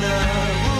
[0.00, 0.77] winner.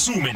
[0.00, 0.34] Resumen.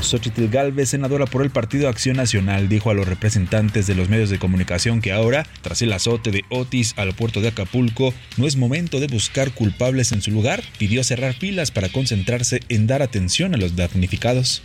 [0.00, 4.30] Xochitl Galvez, senadora por el Partido Acción Nacional, dijo a los representantes de los medios
[4.30, 8.56] de comunicación que ahora, tras el azote de Otis al puerto de Acapulco, no es
[8.56, 10.64] momento de buscar culpables en su lugar.
[10.78, 14.62] Pidió cerrar filas para concentrarse en dar atención a los damnificados.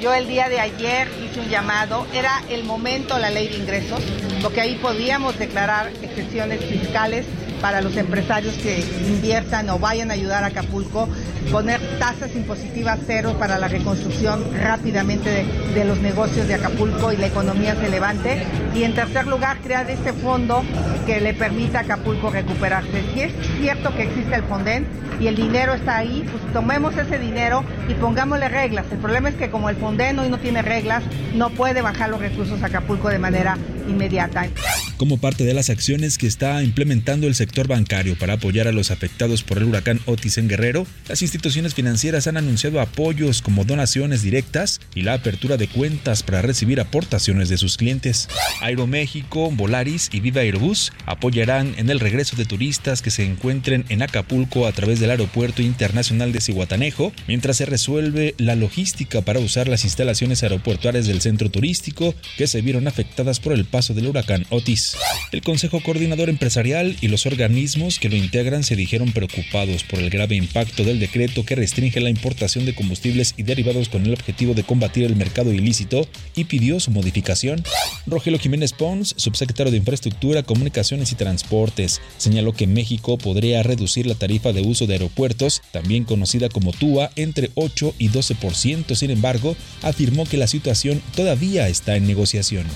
[0.00, 4.00] Yo el día de ayer hice un llamado, era el momento la ley de ingresos,
[4.42, 7.24] porque ahí podíamos declarar excepciones fiscales
[7.60, 11.08] para los empresarios que inviertan o vayan a ayudar a Acapulco,
[11.52, 17.16] poner tasas impositivas cero para la reconstrucción rápidamente de, de los negocios de Acapulco y
[17.16, 18.44] la economía se levante.
[18.74, 20.64] Y en tercer lugar, crear este fondo
[21.06, 23.04] que le permita a Acapulco recuperarse.
[23.14, 24.84] Si es cierto que existe el Fonden
[25.20, 28.86] y el dinero está ahí, pues tomemos ese dinero y pongámosle reglas.
[28.90, 31.04] El problema es que como el Fonden hoy no tiene reglas,
[31.34, 33.56] no puede bajar los recursos a Acapulco de manera
[33.88, 34.48] inmediata.
[34.96, 38.90] Como parte de las acciones que está implementando el sector bancario para apoyar a los
[38.90, 44.22] afectados por el huracán Otis en Guerrero, las instituciones financieras han anunciado apoyos como donaciones
[44.22, 48.28] directas y la apertura de cuentas para recibir aportaciones de sus clientes.
[48.60, 54.02] Aeroméxico, Volaris y Viva Aerobús apoyarán en el regreso de turistas que se encuentren en
[54.02, 59.68] Acapulco a través del Aeropuerto Internacional de Cihuatanejo, mientras se resuelve la logística para usar
[59.68, 64.46] las instalaciones aeroportuarias del centro turístico que se vieron afectadas por el paso del huracán
[64.50, 64.96] Otis.
[65.32, 70.10] El Consejo Coordinador Empresarial y los organismos que lo integran se dijeron preocupados por el
[70.10, 74.54] grave impacto del decreto que restringe la importación de combustibles y derivados con el objetivo
[74.54, 77.64] de combatir el mercado ilícito y pidió su modificación.
[78.06, 84.14] Rogelio Jiménez Pons, subsecretario de Infraestructura, Comunicaciones y Transportes, señaló que México podría reducir la
[84.14, 88.94] tarifa de uso de aeropuertos, también conocida como TUA, entre 8 y 12%.
[88.94, 92.66] Sin embargo, afirmó que la situación todavía está en negociación.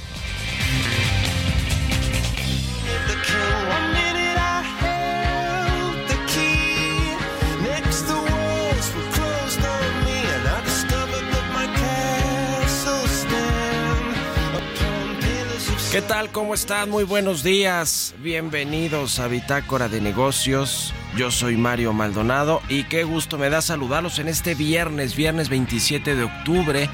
[15.96, 16.30] ¿Qué tal?
[16.30, 16.90] ¿Cómo están?
[16.90, 18.14] Muy buenos días.
[18.18, 20.92] Bienvenidos a Bitácora de Negocios.
[21.16, 26.14] Yo soy Mario Maldonado y qué gusto me da saludarlos en este viernes, viernes 27
[26.14, 26.90] de octubre.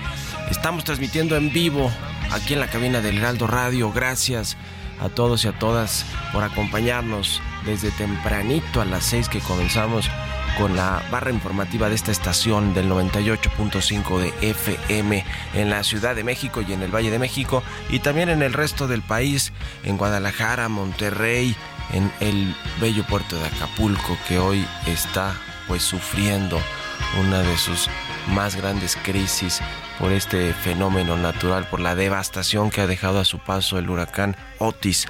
[0.52, 1.90] Estamos transmitiendo en vivo
[2.32, 3.92] aquí en la cabina del Heraldo Radio.
[3.92, 4.56] Gracias
[5.00, 10.10] a todos y a todas por acompañarnos desde tempranito a las 6 que comenzamos
[10.58, 15.24] con la barra informativa de esta estación del 98.5 de FM
[15.54, 18.52] en la Ciudad de México y en el Valle de México y también en el
[18.52, 19.52] resto del país,
[19.84, 21.56] en Guadalajara, Monterrey,
[21.92, 25.34] en el bello puerto de Acapulco que hoy está
[25.68, 26.60] pues sufriendo
[27.20, 27.88] una de sus
[28.28, 29.60] más grandes crisis
[30.02, 34.34] por este fenómeno natural, por la devastación que ha dejado a su paso el huracán
[34.58, 35.06] Otis.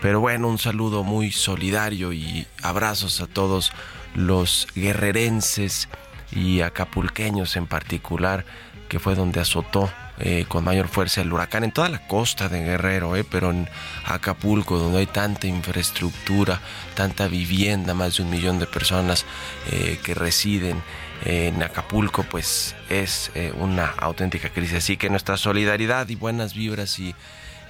[0.00, 3.72] Pero bueno, un saludo muy solidario y abrazos a todos
[4.14, 5.88] los guerrerenses
[6.30, 8.44] y acapulqueños en particular,
[8.88, 9.90] que fue donde azotó
[10.20, 13.68] eh, con mayor fuerza el huracán en toda la costa de Guerrero, eh, pero en
[14.04, 16.60] Acapulco, donde hay tanta infraestructura,
[16.94, 19.26] tanta vivienda, más de un millón de personas
[19.72, 20.80] eh, que residen
[21.24, 24.78] en Acapulco, pues es eh, una auténtica crisis.
[24.78, 27.14] Así que nuestra solidaridad y buenas vibras y,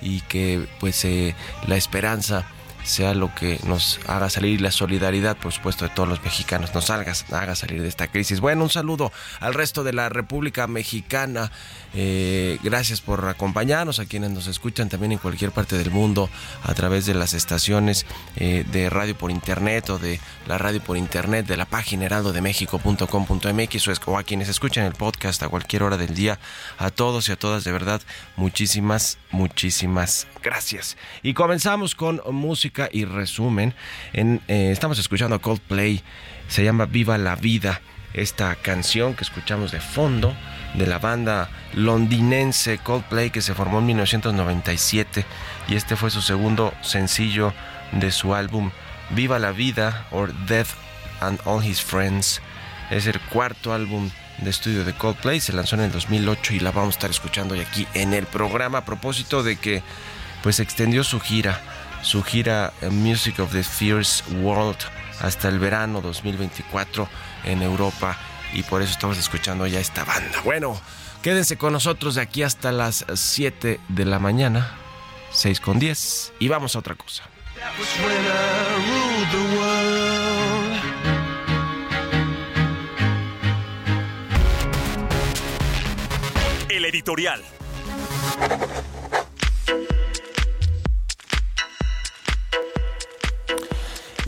[0.00, 1.34] y que pues eh,
[1.66, 2.46] la esperanza
[2.84, 6.74] sea lo que nos haga salir y la solidaridad, por supuesto, de todos los mexicanos
[6.74, 8.40] nos haga, haga salir de esta crisis.
[8.40, 11.50] Bueno, un saludo al resto de la República Mexicana.
[11.94, 16.30] Eh, gracias por acompañarnos a quienes nos escuchan también en cualquier parte del mundo
[16.62, 20.96] a través de las estaciones eh, de radio por internet o de la radio por
[20.96, 25.96] internet de la página heraldodemexico.com.mx o, o a quienes escuchan el podcast a cualquier hora
[25.96, 26.38] del día.
[26.78, 28.00] A todos y a todas, de verdad,
[28.36, 30.96] muchísimas, muchísimas gracias.
[31.22, 33.74] Y comenzamos con música y resumen.
[34.12, 36.02] En, eh, estamos escuchando Coldplay,
[36.48, 37.80] se llama Viva la Vida.
[38.14, 40.34] Esta canción que escuchamos de fondo
[40.74, 45.24] de la banda londinense Coldplay que se formó en 1997
[45.68, 47.52] y este fue su segundo sencillo
[47.92, 48.70] de su álbum
[49.10, 50.68] Viva la Vida or Death
[51.20, 52.40] and All His Friends.
[52.90, 56.70] Es el cuarto álbum de estudio de Coldplay, se lanzó en el 2008 y la
[56.70, 59.82] vamos a estar escuchando hoy aquí en el programa a propósito de que
[60.42, 61.60] pues extendió su gira,
[62.02, 64.78] su gira Music of the Fierce World
[65.20, 67.08] hasta el verano 2024
[67.44, 68.16] en Europa
[68.52, 70.40] y por eso estamos escuchando ya esta banda.
[70.44, 70.80] Bueno,
[71.22, 74.76] quédense con nosotros de aquí hasta las 7 de la mañana,
[75.32, 77.24] 6 con 10 y vamos a otra cosa.
[86.68, 87.42] El editorial.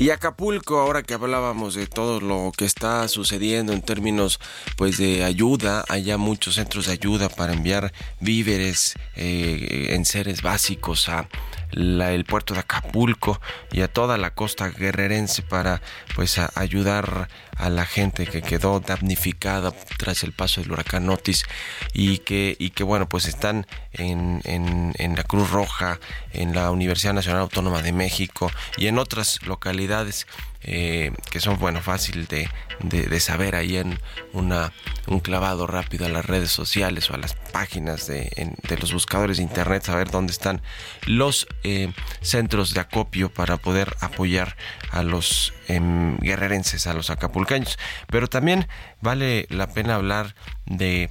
[0.01, 4.41] Y Acapulco, ahora que hablábamos de todo lo que está sucediendo en términos
[4.77, 10.41] pues de ayuda, hay ya muchos centros de ayuda para enviar víveres, eh, en seres
[10.41, 11.29] básicos a
[11.73, 13.43] la- el puerto de Acapulco
[13.73, 15.83] y a toda la costa guerrerense para
[16.15, 17.29] pues ayudar
[17.61, 21.45] a la gente que quedó damnificada tras el paso del huracán Otis
[21.93, 26.01] y que, y que bueno, pues están en, en, en la Cruz Roja,
[26.33, 30.27] en la Universidad Nacional Autónoma de México y en otras localidades
[30.63, 32.47] eh, que son, bueno, fácil de,
[32.83, 33.99] de, saber ahí en
[34.35, 34.75] una,
[35.07, 38.93] un clavado rápido a las redes sociales o a las páginas de, en- de los
[38.93, 40.61] buscadores de internet, saber dónde están
[41.07, 41.91] los eh,
[42.21, 44.55] centros de acopio para poder apoyar
[44.91, 47.09] a los em, guerrerenses, a los
[47.51, 47.79] acapulqueños.
[48.09, 48.69] Pero también
[49.01, 50.35] vale la pena hablar
[50.67, 51.11] de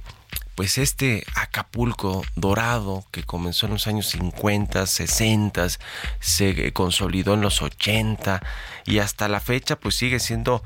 [0.54, 5.68] pues este Acapulco dorado que comenzó en los años 50, 60,
[6.18, 8.42] se consolidó en los 80
[8.84, 10.62] y hasta la fecha pues sigue siendo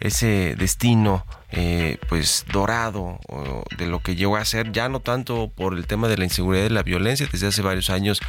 [0.00, 3.18] ese destino eh, pues dorado
[3.78, 6.66] de lo que llegó a ser ya no tanto por el tema de la inseguridad
[6.66, 8.20] y la violencia desde hace varios años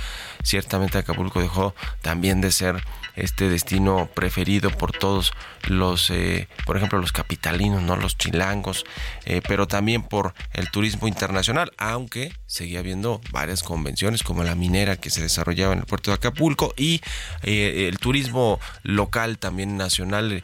[0.44, 2.84] ciertamente Acapulco dejó también de ser
[3.16, 5.34] este destino preferido por todos
[5.68, 8.86] los eh, por ejemplo los capitalinos no los chilangos
[9.26, 14.98] eh, pero también por el turismo internacional aunque seguía habiendo varias convenciones como la minera
[14.98, 17.02] que se desarrollaba en el puerto de Acapulco y
[17.44, 20.44] eh, el turismo local también nacional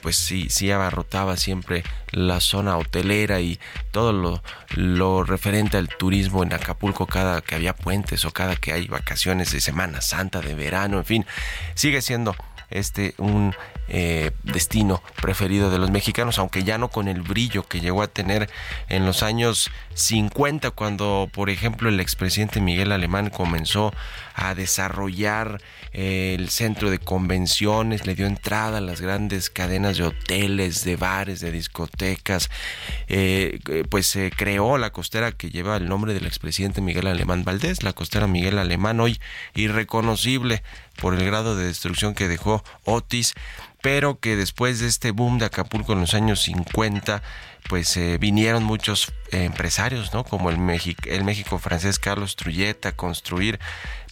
[0.00, 3.58] pues sí sí abarrotaba siempre la zona hotelera y
[3.90, 4.42] todo lo,
[4.74, 9.52] lo referente al turismo en Acapulco cada que había puentes o cada que hay vacaciones
[9.52, 11.26] de Semana Santa, de verano, en fin,
[11.74, 12.36] sigue siendo
[12.72, 13.54] este un
[13.88, 18.06] eh, destino preferido de los mexicanos, aunque ya no con el brillo que llegó a
[18.06, 18.48] tener
[18.88, 23.92] en los años 50, cuando, por ejemplo, el expresidente Miguel Alemán comenzó
[24.34, 25.60] a desarrollar
[25.92, 30.96] eh, el centro de convenciones, le dio entrada a las grandes cadenas de hoteles, de
[30.96, 32.50] bares, de discotecas,
[33.08, 37.44] eh, eh, pues se creó la costera que lleva el nombre del expresidente Miguel Alemán
[37.44, 39.20] Valdés, la costera Miguel Alemán, hoy
[39.54, 40.62] irreconocible
[40.96, 43.34] por el grado de destrucción que dejó Otis,
[43.82, 47.22] pero que después de este boom de Acapulco en los años 50,
[47.68, 50.24] pues eh, vinieron muchos empresarios, ¿no?
[50.24, 53.58] Como el, México, el México francés Carlos Trujeta a construir,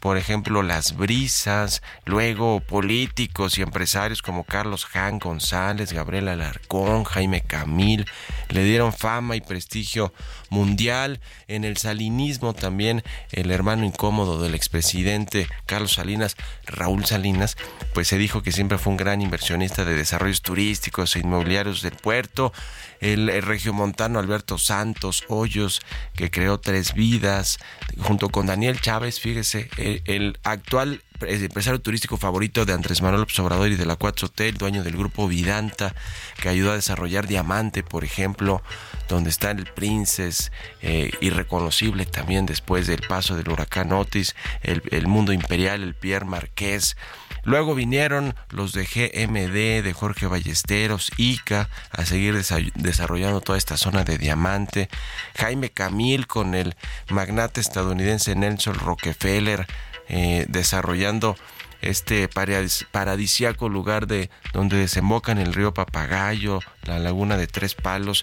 [0.01, 7.43] por ejemplo, las brisas, luego políticos y empresarios como Carlos Jan González, Gabriel Alarcón, Jaime
[7.43, 8.07] Camil,
[8.49, 10.15] le dieron fama y prestigio
[10.49, 11.21] mundial.
[11.49, 17.59] En el salinismo también el hermano incómodo del expresidente Carlos Salinas, Raúl Salinas,
[17.93, 21.97] pues se dijo que siempre fue un gran inversionista de desarrollos turísticos e inmobiliarios del
[21.97, 22.55] puerto.
[23.01, 25.81] El, el regiomontano Alberto Santos Hoyos,
[26.15, 27.59] que creó Tres Vidas,
[27.99, 33.39] junto con Daniel Chávez, fíjese, el, el actual empresario turístico favorito de Andrés Manuel López
[33.41, 35.95] Obrador y de la Cuatro Hotel, dueño del grupo Vidanta,
[36.41, 38.63] que ayudó a desarrollar Diamante, por ejemplo,
[39.09, 40.53] donde está el Princess,
[40.83, 46.25] eh, irreconocible también después del paso del huracán Otis, el, el Mundo Imperial, el Pierre
[46.25, 46.97] Marqués.
[47.45, 53.77] Luego vinieron los de GMD, de Jorge Ballesteros, ICA, a seguir desa- desarrollando toda esta
[53.77, 54.89] zona de diamante.
[55.37, 56.77] Jaime Camil con el
[57.09, 59.67] magnate estadounidense Nelson Rockefeller,
[60.09, 61.37] eh, desarrollando
[61.83, 68.23] este paradis- paradisiaco lugar de donde desembocan el río Papagayo, la laguna de Tres Palos.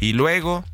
[0.00, 0.64] Y luego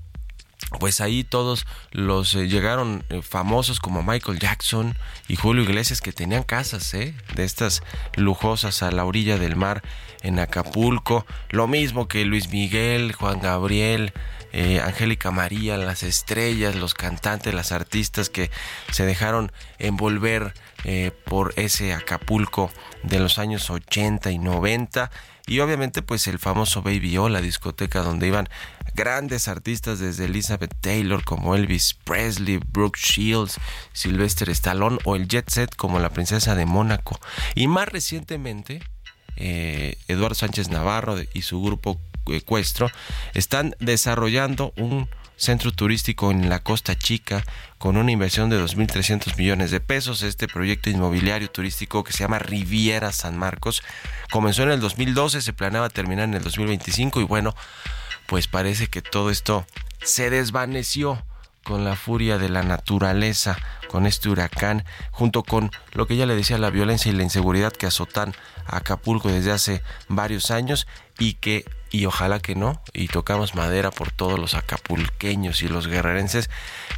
[0.78, 4.96] pues ahí todos los eh, llegaron eh, famosos como Michael Jackson
[5.28, 7.14] y Julio Iglesias que tenían casas ¿eh?
[7.35, 7.82] de estas
[8.16, 9.82] lujosas a la orilla del mar
[10.23, 14.12] en Acapulco, lo mismo que Luis Miguel, Juan Gabriel,
[14.52, 18.50] eh, Angélica María, las estrellas, los cantantes, las artistas que
[18.90, 20.54] se dejaron envolver
[21.25, 22.70] por ese Acapulco
[23.02, 25.11] de los años 80 y 90
[25.46, 28.49] y obviamente pues el famoso Baby O, la discoteca donde iban
[28.96, 33.58] grandes artistas desde Elizabeth Taylor como Elvis Presley, Brooke Shields,
[33.92, 37.20] Sylvester Stallone o el Jet Set como la princesa de Mónaco.
[37.54, 38.82] Y más recientemente,
[39.36, 42.90] eh, Eduardo Sánchez Navarro y su grupo Ecuestro
[43.34, 47.44] están desarrollando un centro turístico en la Costa Chica
[47.78, 50.22] con una inversión de 2.300 millones de pesos.
[50.22, 53.82] Este proyecto inmobiliario turístico que se llama Riviera San Marcos
[54.32, 57.54] comenzó en el 2012, se planeaba terminar en el 2025 y bueno,
[58.26, 59.66] pues parece que todo esto
[60.02, 61.23] se desvaneció
[61.66, 66.37] con la furia de la naturaleza, con este huracán, junto con lo que ya le
[66.37, 68.35] decía, la violencia y la inseguridad que azotan
[68.66, 70.87] a Acapulco desde hace varios años
[71.18, 75.88] y que, y ojalá que no, y tocamos madera por todos los acapulqueños y los
[75.88, 76.50] guerrerenses,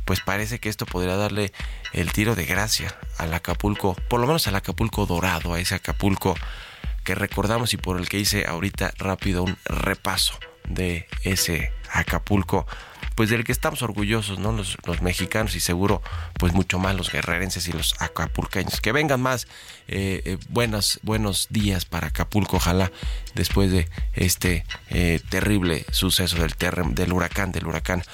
[0.05, 1.51] pues parece que esto podría darle
[1.95, 6.35] el tiro de gracia al Acapulco, por lo menos al Acapulco dorado, a ese Acapulco
[7.05, 12.67] que recordamos y por el que hice ahorita rápido un repaso de ese Acapulco
[13.19, 14.53] pues del que estamos orgullosos, ¿no?
[14.53, 16.03] Los, mexicanos y seguro,
[16.39, 18.81] pues mucho más los guerrerenses y los acapulqueños.
[18.81, 19.49] Que vengan más
[19.89, 20.39] eh, eh,
[21.03, 22.93] buenos días para Acapulco, ojalá,
[23.35, 28.05] después de este eh, terrible suceso del, huracán, del huracán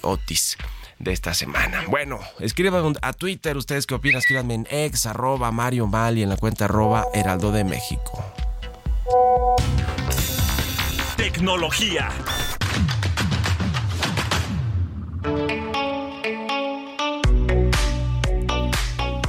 [0.00, 0.56] Otis
[0.98, 1.84] de esta semana.
[1.88, 6.30] Bueno, escriban a Twitter ustedes qué opinan, escríbanme en ex arroba Mario Mal y en
[6.30, 8.24] la cuenta arroba Heraldo de México.
[11.32, 12.08] Tecnología.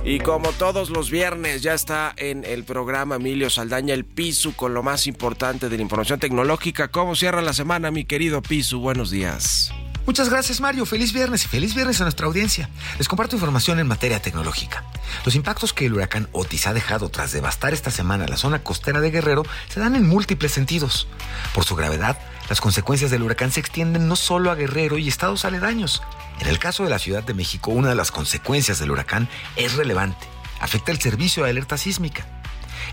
[0.06, 4.75] Y como todos los viernes ya está en el programa Emilio Saldaña el Pisu con
[4.75, 6.89] lo más importante de la información tecnológica.
[6.89, 8.80] ¿Cómo cierra la semana, mi querido Pisu?
[8.80, 9.74] Buenos días.
[10.07, 12.69] Muchas gracias Mario, feliz viernes y feliz viernes a nuestra audiencia.
[12.97, 14.85] Les comparto información en materia tecnológica.
[15.25, 19.01] Los impactos que el huracán Otis ha dejado tras devastar esta semana la zona costera
[19.01, 21.09] de Guerrero se dan en múltiples sentidos.
[21.53, 25.43] Por su gravedad, las consecuencias del huracán se extienden no solo a Guerrero y estados
[25.43, 26.01] aledaños.
[26.39, 29.75] En el caso de la Ciudad de México, una de las consecuencias del huracán es
[29.75, 30.25] relevante.
[30.61, 32.25] Afecta el servicio de alerta sísmica.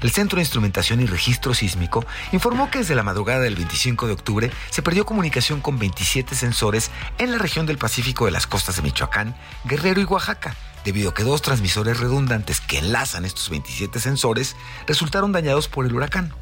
[0.01, 4.13] El Centro de Instrumentación y Registro Sísmico informó que desde la madrugada del 25 de
[4.13, 8.77] octubre se perdió comunicación con 27 sensores en la región del Pacífico de las costas
[8.77, 13.99] de Michoacán, Guerrero y Oaxaca, debido a que dos transmisores redundantes que enlazan estos 27
[14.01, 16.35] sensores resultaron dañados por el huracán.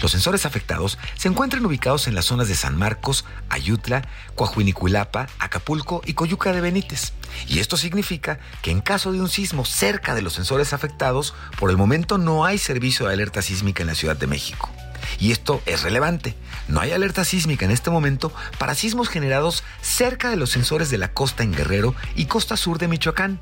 [0.00, 4.02] Los sensores afectados se encuentran ubicados en las zonas de San Marcos, Ayutla,
[4.34, 7.12] Coahuinicuilapa, Acapulco y Coyuca de Benítez.
[7.46, 11.70] Y esto significa que en caso de un sismo cerca de los sensores afectados, por
[11.70, 14.70] el momento no hay servicio de alerta sísmica en la Ciudad de México.
[15.18, 16.34] Y esto es relevante.
[16.68, 20.98] No hay alerta sísmica en este momento para sismos generados cerca de los sensores de
[20.98, 23.40] la costa en Guerrero y costa sur de Michoacán.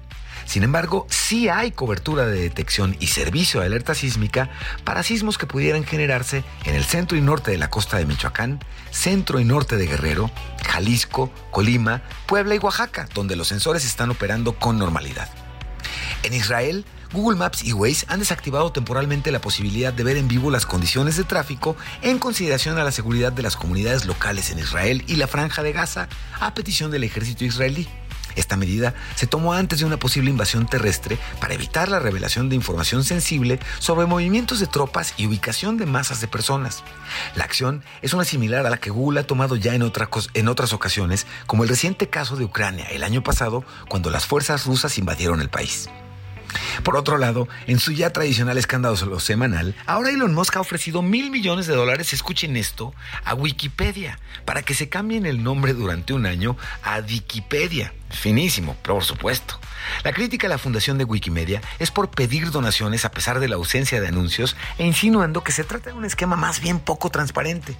[0.48, 4.48] Sin embargo, sí hay cobertura de detección y servicio de alerta sísmica
[4.82, 8.58] para sismos que pudieran generarse en el centro y norte de la costa de Michoacán,
[8.90, 10.30] centro y norte de Guerrero,
[10.66, 15.28] Jalisco, Colima, Puebla y Oaxaca, donde los sensores están operando con normalidad.
[16.22, 20.50] En Israel, Google Maps y Waze han desactivado temporalmente la posibilidad de ver en vivo
[20.50, 25.04] las condiciones de tráfico en consideración a la seguridad de las comunidades locales en Israel
[25.08, 26.08] y la franja de Gaza
[26.40, 27.86] a petición del ejército israelí.
[28.38, 32.54] Esta medida se tomó antes de una posible invasión terrestre para evitar la revelación de
[32.54, 36.84] información sensible sobre movimientos de tropas y ubicación de masas de personas.
[37.34, 40.46] La acción es una similar a la que Google ha tomado ya en, otra en
[40.46, 44.98] otras ocasiones, como el reciente caso de Ucrania el año pasado, cuando las fuerzas rusas
[44.98, 45.88] invadieron el país.
[46.82, 51.30] Por otro lado, en su ya tradicional escándalo semanal, ahora Elon Musk ha ofrecido mil
[51.30, 56.26] millones de dólares, escuchen esto, a Wikipedia, para que se cambien el nombre durante un
[56.26, 57.92] año a Wikipedia.
[58.10, 59.60] Finísimo, por supuesto.
[60.02, 63.56] La crítica a la fundación de Wikimedia es por pedir donaciones a pesar de la
[63.56, 67.76] ausencia de anuncios e insinuando que se trata de un esquema más bien poco transparente.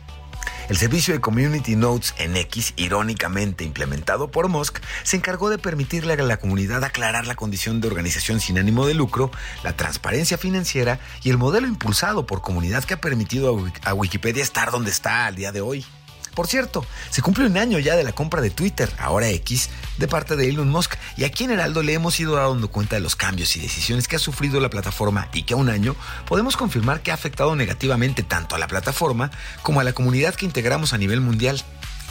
[0.69, 6.13] El servicio de Community Notes en X, irónicamente implementado por Musk, se encargó de permitirle
[6.13, 9.31] a la comunidad aclarar la condición de organización sin ánimo de lucro,
[9.63, 13.95] la transparencia financiera y el modelo impulsado por comunidad que ha permitido a Wik- a
[13.95, 15.87] Wikipedia estar donde está al día de hoy.
[16.39, 20.07] Por cierto, se cumple un año ya de la compra de Twitter, ahora X, de
[20.07, 23.17] parte de Elon Musk, y aquí en Heraldo le hemos ido dando cuenta de los
[23.17, 25.97] cambios y decisiones que ha sufrido la plataforma y que a un año
[26.29, 29.33] podemos confirmar que ha afectado negativamente tanto a la plataforma
[29.65, 31.61] como a la comunidad que integramos a nivel mundial.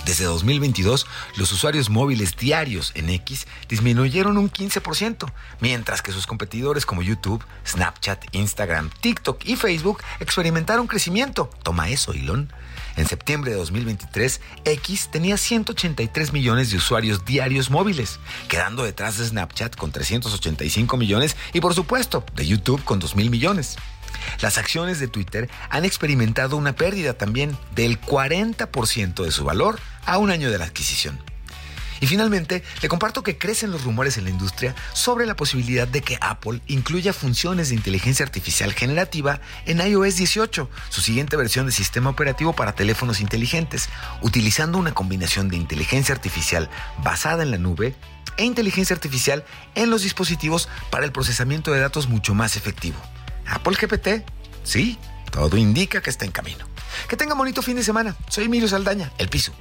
[0.05, 6.85] Desde 2022, los usuarios móviles diarios en X disminuyeron un 15%, mientras que sus competidores
[6.85, 11.49] como YouTube, Snapchat, Instagram, TikTok y Facebook experimentaron crecimiento.
[11.63, 12.51] Toma eso, Elon.
[12.97, 19.25] En septiembre de 2023, X tenía 183 millones de usuarios diarios móviles, quedando detrás de
[19.25, 23.77] Snapchat con 385 millones y por supuesto de YouTube con 2 mil millones.
[24.41, 30.17] Las acciones de Twitter han experimentado una pérdida también del 40% de su valor a
[30.17, 31.19] un año de la adquisición.
[31.99, 36.01] Y finalmente, le comparto que crecen los rumores en la industria sobre la posibilidad de
[36.01, 41.71] que Apple incluya funciones de inteligencia artificial generativa en iOS 18, su siguiente versión de
[41.71, 43.89] sistema operativo para teléfonos inteligentes,
[44.21, 46.69] utilizando una combinación de inteligencia artificial
[47.03, 47.95] basada en la nube
[48.37, 49.43] e inteligencia artificial
[49.75, 52.97] en los dispositivos para el procesamiento de datos mucho más efectivo.
[53.47, 54.23] Apple GPT,
[54.63, 54.97] sí,
[55.31, 56.65] todo indica que está en camino.
[57.07, 58.15] Que tenga bonito fin de semana.
[58.29, 59.53] Soy Emilio Saldaña, El Piso.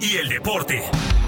[0.00, 1.21] Y el deporte.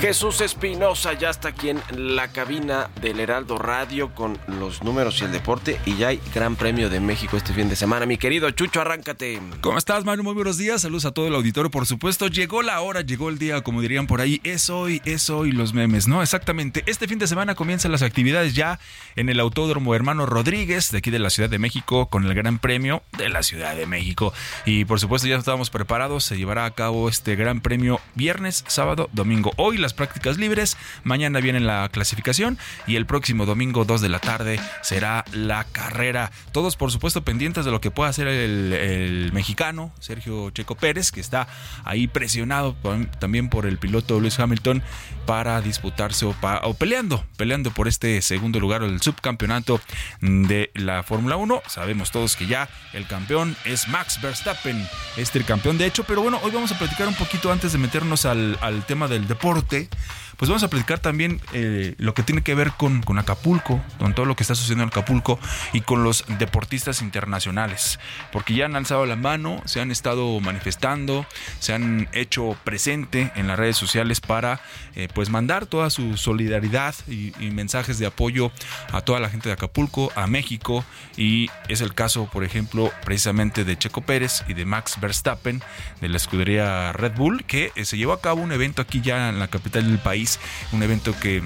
[0.00, 1.82] Jesús Espinosa ya está aquí en
[2.14, 6.54] la cabina del Heraldo Radio con los números y el deporte y ya hay Gran
[6.54, 8.06] Premio de México este fin de semana.
[8.06, 9.40] Mi querido Chucho, arráncate.
[9.60, 10.22] ¿Cómo estás, Mario?
[10.22, 10.82] Muy buenos días.
[10.82, 12.28] Saludos a todo el auditorio, por supuesto.
[12.28, 14.40] Llegó la hora, llegó el día, como dirían por ahí.
[14.44, 16.22] Es hoy, es hoy los memes, ¿no?
[16.22, 16.84] Exactamente.
[16.86, 18.78] Este fin de semana comienzan las actividades ya
[19.16, 22.60] en el Autódromo Hermano Rodríguez, de aquí de la Ciudad de México, con el Gran
[22.60, 24.32] Premio de la Ciudad de México.
[24.64, 26.22] Y por supuesto ya estábamos preparados.
[26.22, 29.50] Se llevará a cabo este Gran Premio viernes, sábado, domingo.
[29.56, 34.60] Hoy prácticas libres, mañana viene la clasificación y el próximo domingo 2 de la tarde
[34.82, 36.30] será la carrera.
[36.52, 41.12] Todos por supuesto pendientes de lo que pueda hacer el, el mexicano Sergio Checo Pérez,
[41.12, 41.48] que está
[41.84, 42.76] ahí presionado
[43.18, 44.82] también por el piloto Luis Hamilton
[45.28, 46.34] para disputarse o,
[46.78, 49.78] peleando, peleando por este segundo lugar el subcampeonato
[50.22, 51.64] de la Fórmula 1.
[51.66, 54.88] Sabemos todos que ya el campeón es Max Verstappen,
[55.18, 57.78] este el campeón de hecho, pero bueno, hoy vamos a platicar un poquito antes de
[57.78, 59.90] meternos al tema del deporte.
[60.38, 64.14] Pues vamos a platicar también eh, lo que tiene que ver con, con Acapulco, con
[64.14, 65.40] todo lo que está sucediendo en Acapulco
[65.72, 67.98] y con los deportistas internacionales,
[68.30, 71.26] porque ya han alzado la mano, se han estado manifestando,
[71.58, 74.60] se han hecho presente en las redes sociales para
[74.94, 78.52] eh, pues mandar toda su solidaridad y, y mensajes de apoyo
[78.92, 80.84] a toda la gente de Acapulco, a México
[81.16, 85.62] y es el caso, por ejemplo, precisamente de Checo Pérez y de Max Verstappen
[86.00, 89.28] de la escudería Red Bull, que eh, se llevó a cabo un evento aquí ya
[89.28, 90.27] en la capital del país,
[90.72, 91.42] un evento que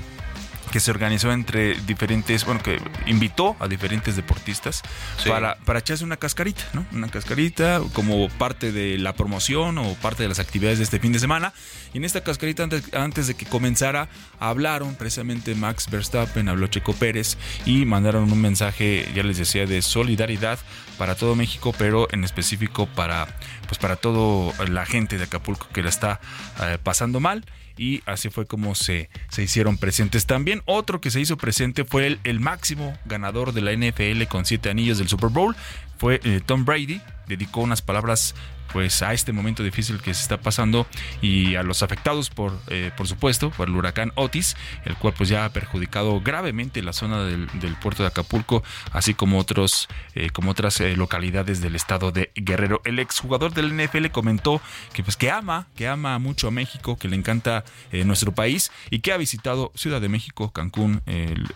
[0.71, 4.81] que se organizó entre diferentes, bueno, que invitó a diferentes deportistas
[5.19, 5.29] Sí.
[5.29, 6.87] para, para echarse una cascarita, ¿no?
[6.93, 11.13] Una cascarita como parte de la promoción o parte de las actividades de este fin
[11.13, 11.53] de semana.
[11.93, 14.09] Y en esta cascarita, antes, antes de que comenzara,
[14.41, 19.83] hablaron precisamente Max Verstappen, habló Checo Pérez y mandaron un mensaje, ya les decía, de
[19.83, 20.59] solidaridad
[20.97, 23.27] para todo México, pero en específico para,
[23.67, 26.19] pues para toda la gente de Acapulco que la está
[26.63, 27.45] eh, pasando mal
[27.77, 30.27] y así fue como se, se hicieron presentes.
[30.27, 34.45] También otro que se hizo presente fue el, el máximo ganador de la NFL con
[34.45, 35.57] siete anillos del Super Bowl,
[35.99, 38.35] fue eh, Tom Brady, dedicó unas palabras
[38.73, 40.87] pues a este momento difícil que se está pasando
[41.21, 45.29] y a los afectados por eh, por supuesto por el huracán Otis el cual pues
[45.29, 47.49] ya ha perjudicado gravemente la zona del,
[47.81, 52.81] puerto de Acapulco así como otros eh, como otras eh, localidades del estado de Guerrero.
[52.85, 54.61] El exjugador del NFL comentó
[54.93, 57.65] que pues que ama que ama mucho a México que le encanta
[58.05, 61.03] nuestro país y que ha visitado Ciudad de México Cancún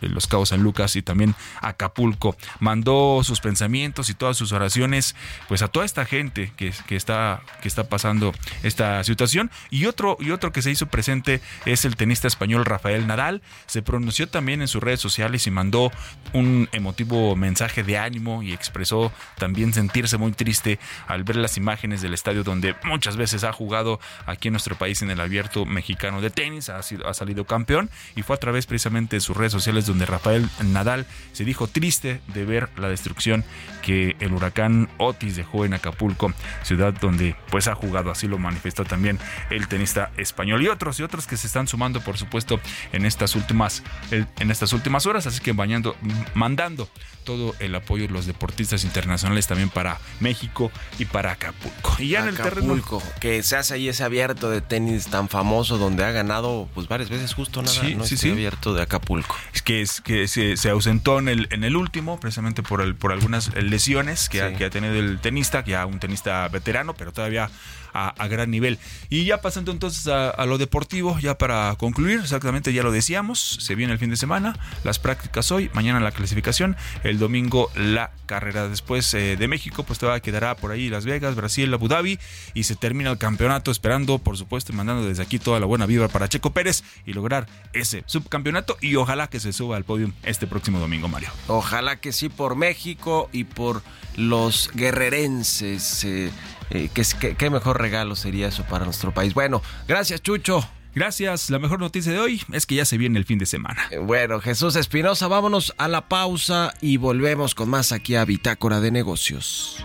[0.00, 2.36] los Cabos San Lucas y también Acapulco.
[2.60, 5.14] Mandó sus pensamientos y todas sus oraciones
[5.48, 9.50] pues a toda esta gente que, que está que está pasando esta situación.
[9.70, 13.42] Y otro y otro que se hizo presente es el tenista español Rafael Nadal.
[13.66, 15.90] Se pronunció también en sus redes sociales y mandó
[16.32, 22.02] un emotivo mensaje de ánimo y expresó también sentirse muy triste al ver las imágenes
[22.02, 26.20] del estadio donde muchas veces ha jugado aquí en nuestro país en el abierto mexicano
[26.20, 26.68] de tenis.
[26.68, 30.06] Ha, sido, ha salido campeón y fue a través precisamente de sus redes sociales donde
[30.06, 33.44] Rafael Nadal se dijo triste de ver la destrucción
[33.82, 38.84] que el huracán Otis dejó en Acapulco, ciudad donde pues ha jugado, así lo manifestó
[38.84, 39.18] también
[39.50, 42.60] el tenista español y otros y otros que se están sumando por supuesto
[42.92, 45.96] en estas últimas en estas últimas horas, así que bañando,
[46.34, 46.88] mandando
[47.24, 51.96] todo el apoyo de los deportistas internacionales también para México y para Acapulco.
[51.98, 55.28] Y ya en el terreno Acapulco, que se hace ahí ese abierto de tenis tan
[55.28, 58.04] famoso donde ha ganado pues varias veces justo nada, Sí, ¿no?
[58.04, 58.32] sí, Este sí.
[58.32, 59.34] abierto de Acapulco.
[59.52, 62.94] Es que, es que se, se ausentó en el, en el último, precisamente por, el,
[62.94, 67.12] por algunas lesiones que, ha, que ha tenido el tenista, ya un tenista veterano, pero
[67.12, 67.48] todavía
[67.96, 68.78] a, gran nivel.
[69.08, 73.74] Y ya pasando entonces a, lo deportivo, ya para concluir, exactamente ya lo decíamos, se
[73.74, 74.54] viene el fin de semana,
[74.84, 78.68] las prácticas hoy, mañana la clasificación, el domingo la carrera.
[78.68, 82.18] Después eh, de México, pues todavía quedará por ahí Las Vegas, Brasil, Abu Dhabi
[82.54, 85.86] y se termina el campeonato esperando, por supuesto, y mandando desde aquí toda la buena
[85.86, 90.12] vibra para Checo Pérez y lograr ese subcampeonato y ojalá que se suba al podio
[90.24, 91.30] este próximo domingo, Mario.
[91.46, 93.82] Ojalá que sí por México y por
[94.16, 96.04] los guerrerenses.
[96.04, 96.30] eh,
[96.70, 99.32] eh, que, que- qué mejor regalo sería eso para nuestro país.
[99.34, 100.68] Bueno, gracias Chucho.
[100.94, 103.82] Gracias, la mejor noticia de hoy es que ya se viene el fin de semana.
[103.90, 108.80] Eh, Bueno, Jesús Espinosa, vámonos a la pausa y volvemos con más aquí a Bitácora
[108.80, 109.84] de Negocios.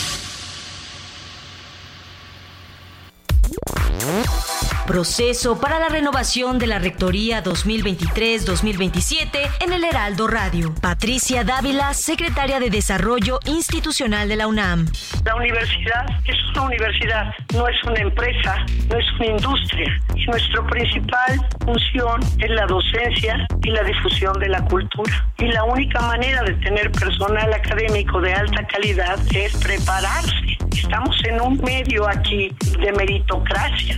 [4.91, 10.75] Proceso para la renovación de la Rectoría 2023-2027 en el Heraldo Radio.
[10.81, 14.89] Patricia Dávila, secretaria de Desarrollo Institucional de la UNAM.
[15.23, 18.57] La universidad es una universidad, no es una empresa,
[18.89, 19.97] no es una industria.
[20.13, 25.25] Y nuestra principal función es la docencia y la difusión de la cultura.
[25.37, 30.57] Y la única manera de tener personal académico de alta calidad es prepararse.
[30.75, 33.97] Estamos en un medio aquí de meritocracia.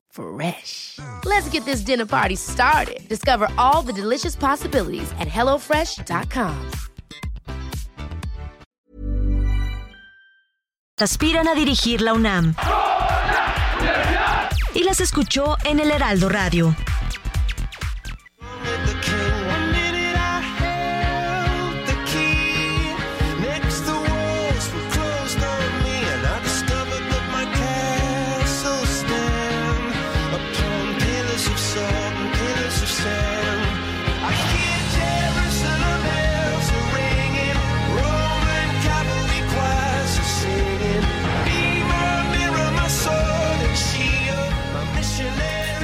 [0.11, 0.99] Fresh.
[1.25, 3.07] Let's get this dinner party started.
[3.09, 6.71] Discover all the delicious possibilities at hellofresh.com.
[11.01, 12.55] aspiran a dirigir la UNAM.
[14.73, 16.75] Y las escuchó en el Heraldo Radio.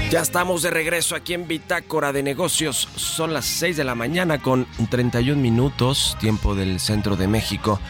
[0.10, 2.88] Ya estamos de regreso aquí en Bitácora de Negocios.
[2.96, 7.82] Son las 6 de la mañana con 31 minutos, tiempo del centro de México.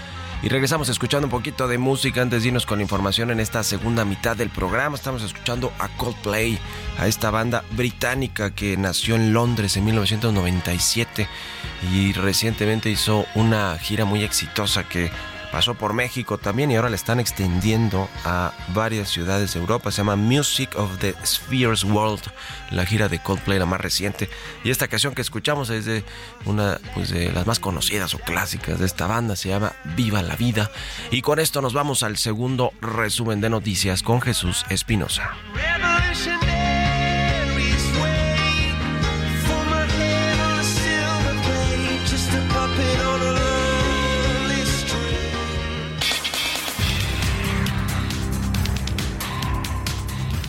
[0.42, 3.62] Y regresamos escuchando un poquito de música antes de irnos con la información en esta
[3.62, 4.96] segunda mitad del programa.
[4.96, 6.58] Estamos escuchando a Coldplay,
[6.98, 11.28] a esta banda británica que nació en Londres en 1997
[11.94, 15.12] y recientemente hizo una gira muy exitosa que
[15.52, 19.92] pasó por México también y ahora le están extendiendo a varias ciudades de Europa.
[19.92, 22.24] Se llama Music of the Spheres World,
[22.72, 24.30] la gira de Coldplay, la más reciente.
[24.64, 26.04] Y esta canción que escuchamos es de
[26.46, 30.36] una pues, de las más conocidas o clásicas de esta banda, se llama Viva la
[30.36, 30.72] Vida.
[31.12, 35.32] Y con esto nos vamos al segundo resumen de noticias con Jesús Espinosa.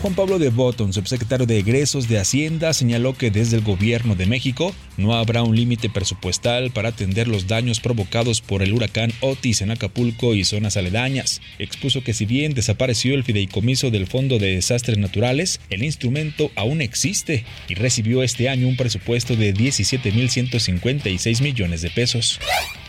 [0.00, 4.26] Juan Pablo de Botton, subsecretario de Egresos de Hacienda, señaló que desde el gobierno de
[4.26, 9.60] México no habrá un límite presupuestal para atender los daños provocados por el huracán Otis
[9.60, 11.40] en Acapulco y zonas aledañas.
[11.58, 16.80] Expuso que si bien desapareció el fideicomiso del Fondo de Desastres Naturales, el instrumento aún
[16.80, 22.38] existe y recibió este año un presupuesto de 17.156 millones de pesos.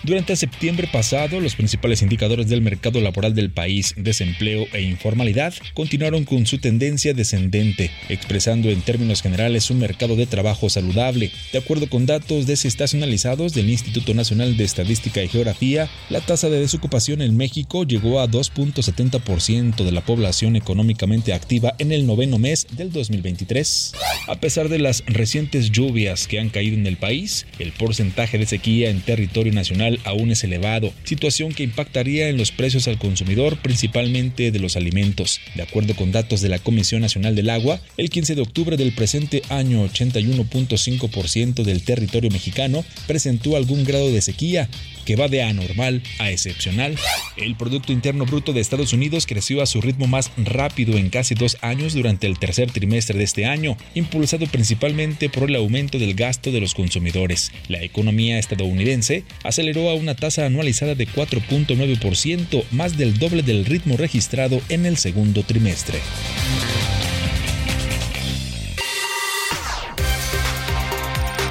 [0.04, 6.24] Durante septiembre pasado, los principales indicadores del mercado laboral del país, desempleo e informalidad, continuaron
[6.24, 11.32] con su tendencia descendente, expresando en términos generales un mercado de trabajo saludable.
[11.52, 16.62] De acuerdo con datos desestacionalizados del Instituto Nacional de Estadística y Geografía, la tasa de
[16.62, 22.68] desocupación en México llegó a 2.70% de la población económicamente activa en el noveno mes
[22.72, 23.94] del 2023.
[24.28, 28.46] A pesar de las recientes lluvias que han caído en el país, el porcentaje de
[28.46, 33.58] sequía en territorio nacional aún es elevado, situación que impactaría en los precios al consumidor,
[33.58, 35.40] principalmente de los alimentos.
[35.56, 38.94] De acuerdo con datos de la Comisión Nacional del Agua, el 15 de octubre del
[38.94, 44.70] presente año 81.5% del territorio mexicano presentó algún grado de sequía,
[45.10, 46.96] que va de anormal a excepcional.
[47.36, 51.34] El Producto Interno Bruto de Estados Unidos creció a su ritmo más rápido en casi
[51.34, 56.14] dos años durante el tercer trimestre de este año, impulsado principalmente por el aumento del
[56.14, 57.52] gasto de los consumidores.
[57.70, 63.98] La economía estadounidense aceleró a una tasa anualizada de 4.9%, más del doble del ritmo
[63.98, 65.98] registrado en el segundo trimestre.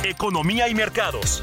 [0.05, 1.43] Economía y mercados.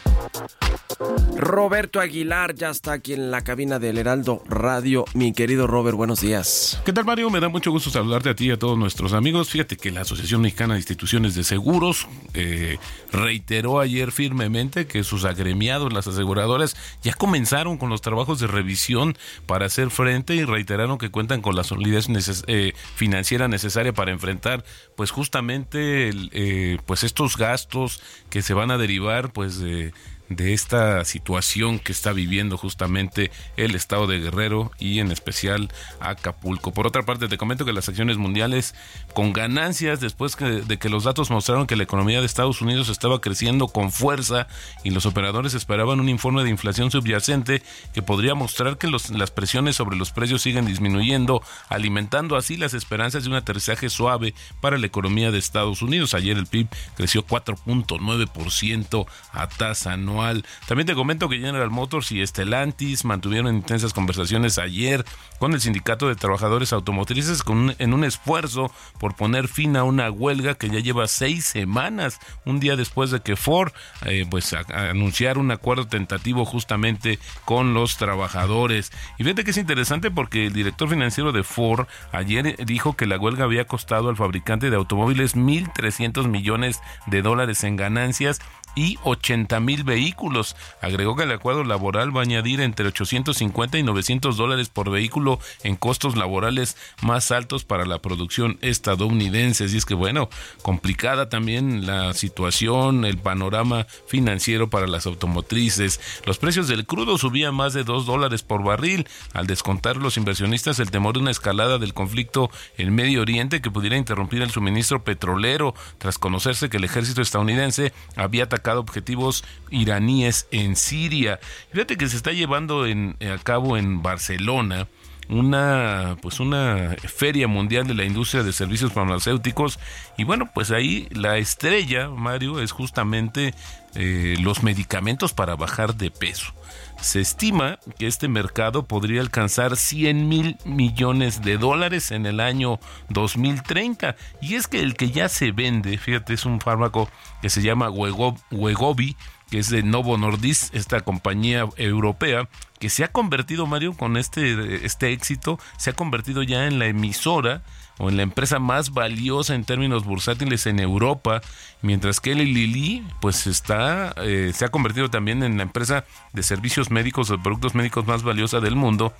[1.35, 5.05] Roberto Aguilar ya está aquí en la cabina del Heraldo Radio.
[5.13, 6.81] Mi querido Robert, buenos días.
[6.85, 7.29] ¿Qué tal, Mario?
[7.29, 9.49] Me da mucho gusto saludarte a ti y a todos nuestros amigos.
[9.49, 12.77] Fíjate que la Asociación Mexicana de Instituciones de Seguros eh,
[13.11, 19.17] reiteró ayer firmemente que sus agremiados, las aseguradoras, ya comenzaron con los trabajos de revisión
[19.45, 22.07] para hacer frente y reiteraron que cuentan con la solidez
[22.47, 24.63] eh, financiera necesaria para enfrentar,
[24.95, 29.93] pues justamente, eh, pues estos gastos que se van a derivar, pues de
[30.35, 36.71] de esta situación que está viviendo justamente el estado de Guerrero y en especial Acapulco.
[36.71, 38.73] Por otra parte, te comento que las acciones mundiales
[39.13, 43.19] con ganancias después de que los datos mostraron que la economía de Estados Unidos estaba
[43.19, 44.47] creciendo con fuerza
[44.83, 47.61] y los operadores esperaban un informe de inflación subyacente
[47.93, 53.23] que podría mostrar que las presiones sobre los precios siguen disminuyendo, alimentando así las esperanzas
[53.23, 56.13] de un aterrizaje suave para la economía de Estados Unidos.
[56.13, 60.20] Ayer el PIB creció 4.9% a tasa anual.
[60.67, 65.05] También te comento que General Motors y Stellantis mantuvieron intensas conversaciones ayer
[65.39, 67.43] con el sindicato de trabajadores automotrices
[67.79, 72.59] en un esfuerzo por poner fin a una huelga que ya lleva seis semanas, un
[72.59, 73.71] día después de que Ford
[74.05, 78.91] eh, pues anunciara un acuerdo tentativo justamente con los trabajadores.
[79.17, 83.17] Y fíjate que es interesante porque el director financiero de Ford ayer dijo que la
[83.17, 88.41] huelga había costado al fabricante de automóviles 1.300 millones de dólares en ganancias
[88.75, 90.55] y 80 mil vehículos.
[90.81, 95.39] Agregó que el acuerdo laboral va a añadir entre 850 y 900 dólares por vehículo
[95.63, 99.65] en costos laborales más altos para la producción estadounidense.
[99.65, 100.29] Así es que bueno,
[100.61, 105.99] complicada también la situación, el panorama financiero para las automotrices.
[106.25, 109.07] Los precios del crudo subían más de 2 dólares por barril.
[109.33, 113.71] Al descontar los inversionistas el temor de una escalada del conflicto en Medio Oriente que
[113.71, 120.47] pudiera interrumpir el suministro petrolero tras conocerse que el ejército estadounidense había atacado objetivos iraníes
[120.51, 121.39] en Siria.
[121.71, 124.87] Fíjate que se está llevando en, a cabo en Barcelona
[125.29, 129.79] una pues una feria mundial de la industria de servicios farmacéuticos
[130.17, 133.53] y bueno pues ahí la estrella Mario es justamente
[133.95, 136.53] eh, los medicamentos para bajar de peso
[137.01, 142.79] se estima que este mercado podría alcanzar 100 mil millones de dólares en el año
[143.09, 144.15] 2030.
[144.41, 147.09] Y es que el que ya se vende, fíjate, es un fármaco
[147.41, 149.17] que se llama Wegovy,
[149.49, 152.47] que es de Novo Nordisk, esta compañía europea,
[152.79, 156.85] que se ha convertido, Mario, con este, este éxito, se ha convertido ya en la
[156.85, 157.61] emisora
[158.01, 161.41] o en la empresa más valiosa en términos bursátiles en Europa,
[161.83, 166.41] mientras que Eli Lilly pues está eh, se ha convertido también en la empresa de
[166.41, 169.13] servicios médicos o productos médicos más valiosa del mundo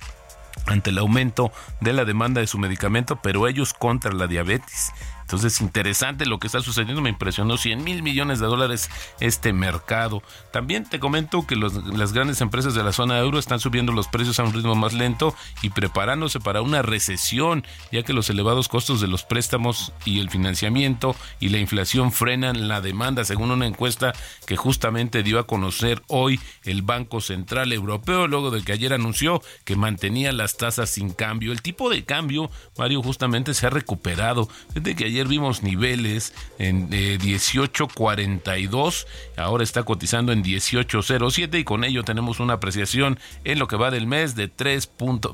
[0.66, 4.92] ante el aumento de la demanda de su medicamento, pero ellos contra la diabetes.
[5.32, 7.00] Entonces, interesante lo que está sucediendo.
[7.00, 10.22] Me impresionó 100 mil millones de dólares este mercado.
[10.52, 14.38] También te comento que las grandes empresas de la zona euro están subiendo los precios
[14.38, 19.00] a un ritmo más lento y preparándose para una recesión, ya que los elevados costos
[19.00, 24.12] de los préstamos y el financiamiento y la inflación frenan la demanda, según una encuesta
[24.46, 29.40] que justamente dio a conocer hoy el Banco Central Europeo, luego de que ayer anunció
[29.64, 31.52] que mantenía las tasas sin cambio.
[31.52, 34.46] El tipo de cambio, Mario, justamente se ha recuperado.
[34.74, 39.06] Desde que ayer vimos niveles en 18.42,
[39.36, 43.90] ahora está cotizando en 18.07 y con ello tenemos una apreciación en lo que va
[43.90, 44.90] del mes de 3.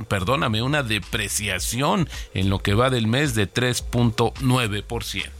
[0.08, 5.30] perdóname, una depreciación en lo que va del mes de 3.9%.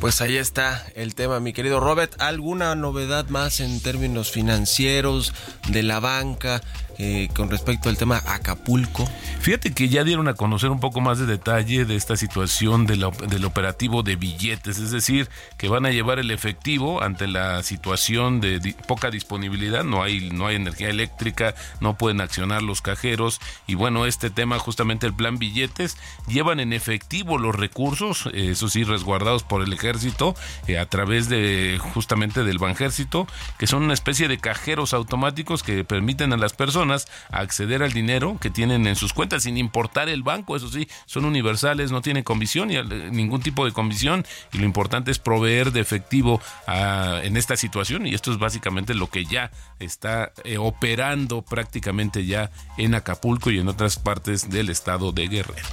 [0.00, 2.14] Pues ahí está el tema, mi querido Robert.
[2.20, 5.34] ¿Alguna novedad más en términos financieros
[5.68, 6.62] de la banca?
[7.00, 9.08] Eh, con respecto al tema Acapulco?
[9.40, 13.04] Fíjate que ya dieron a conocer un poco más de detalle de esta situación del
[13.44, 18.74] operativo de billetes, es decir, que van a llevar el efectivo ante la situación de
[18.88, 24.04] poca disponibilidad, no hay, no hay energía eléctrica, no pueden accionar los cajeros y bueno,
[24.04, 29.44] este tema justamente el plan billetes llevan en efectivo los recursos, eh, eso sí, resguardados
[29.44, 30.34] por el ejército
[30.66, 35.84] eh, a través de justamente del Banjército, que son una especie de cajeros automáticos que
[35.84, 36.87] permiten a las personas
[37.30, 41.24] acceder al dinero que tienen en sus cuentas sin importar el banco, eso sí, son
[41.24, 45.72] universales, no tienen comisión y eh, ningún tipo de comisión y lo importante es proveer
[45.72, 50.58] de efectivo ah, en esta situación y esto es básicamente lo que ya está eh,
[50.58, 55.66] operando prácticamente ya en Acapulco y en otras partes del estado de Guerrero.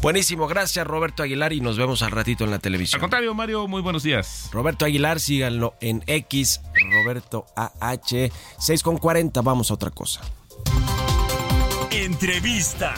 [0.00, 2.98] Buenísimo, gracias Roberto Aguilar y nos vemos al ratito en la televisión.
[2.98, 4.48] Al contrario, Mario, muy buenos días.
[4.52, 6.60] Roberto Aguilar, síganlo en X,
[6.92, 10.20] Roberto AH, 6 con 40, vamos a otra cosa.
[11.90, 12.94] Entrevista.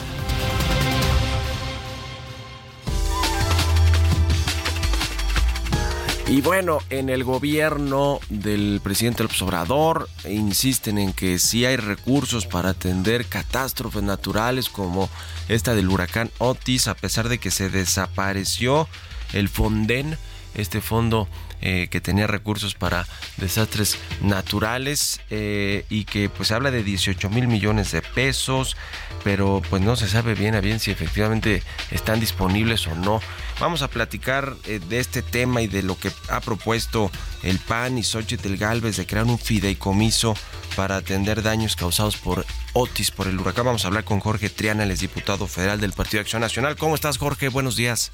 [6.30, 12.44] Y bueno, en el gobierno del presidente López Obrador insisten en que sí hay recursos
[12.44, 15.08] para atender catástrofes naturales como
[15.48, 18.88] esta del huracán Otis, a pesar de que se desapareció
[19.32, 20.18] el Fonden,
[20.54, 21.28] este fondo
[21.60, 27.48] eh, que tenía recursos para desastres naturales eh, y que pues habla de 18 mil
[27.48, 28.76] millones de pesos,
[29.24, 33.20] pero pues no se sabe bien a bien si efectivamente están disponibles o no.
[33.60, 37.10] Vamos a platicar eh, de este tema y de lo que ha propuesto
[37.42, 40.34] el PAN y Xochitl Galvez de crear un fideicomiso
[40.76, 43.64] para atender daños causados por Otis, por el huracán.
[43.66, 46.76] Vamos a hablar con Jorge Triana, el diputado federal del Partido de Acción Nacional.
[46.76, 47.48] ¿Cómo estás, Jorge?
[47.48, 48.12] Buenos días.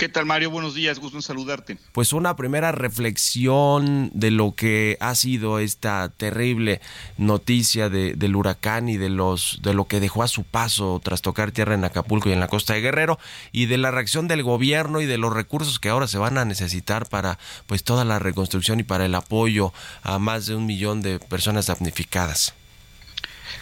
[0.00, 0.48] ¿Qué tal, Mario?
[0.48, 1.76] Buenos días, gusto en saludarte.
[1.92, 6.80] Pues una primera reflexión de lo que ha sido esta terrible
[7.18, 11.20] noticia de, del huracán y de los de lo que dejó a su paso tras
[11.20, 13.18] tocar tierra en Acapulco y en la costa de Guerrero
[13.52, 16.46] y de la reacción del gobierno y de los recursos que ahora se van a
[16.46, 21.02] necesitar para pues toda la reconstrucción y para el apoyo a más de un millón
[21.02, 22.54] de personas damnificadas.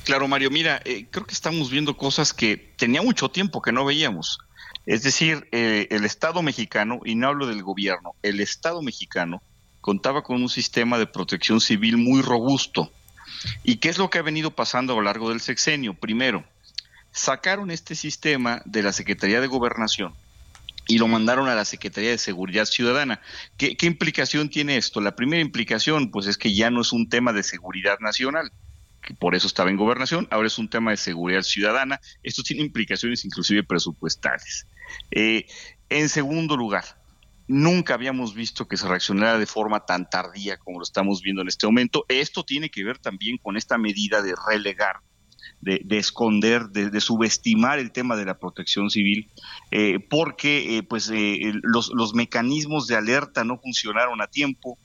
[0.04, 3.84] Claro, Mario, mira, eh, creo que estamos viendo cosas que tenía mucho tiempo que no
[3.84, 4.38] veíamos.
[4.86, 9.42] Es decir, eh, el Estado mexicano, y no hablo del gobierno, el Estado mexicano
[9.80, 12.90] contaba con un sistema de protección civil muy robusto.
[13.62, 15.94] ¿Y qué es lo que ha venido pasando a lo largo del sexenio?
[15.94, 16.44] Primero,
[17.12, 20.14] sacaron este sistema de la Secretaría de Gobernación
[20.86, 23.20] y lo mandaron a la Secretaría de Seguridad Ciudadana.
[23.56, 25.00] ¿Qué, ¿Qué, implicación tiene esto?
[25.00, 28.50] La primera implicación, pues es que ya no es un tema de seguridad nacional,
[29.02, 32.00] que por eso estaba en gobernación, ahora es un tema de seguridad ciudadana.
[32.22, 34.66] Esto tiene implicaciones inclusive presupuestales.
[35.10, 35.46] Eh,
[35.88, 36.84] en segundo lugar,
[37.46, 41.48] nunca habíamos visto que se reaccionara de forma tan tardía como lo estamos viendo en
[41.48, 42.04] este momento.
[42.08, 44.96] Esto tiene que ver también con esta medida de relegar,
[45.60, 49.30] de, de esconder, de, subestimar el tema de la protección civil,
[49.70, 51.10] eh, porque eh, pues
[51.62, 54.78] los mecanismos de alerta no funcionaron a tiempo.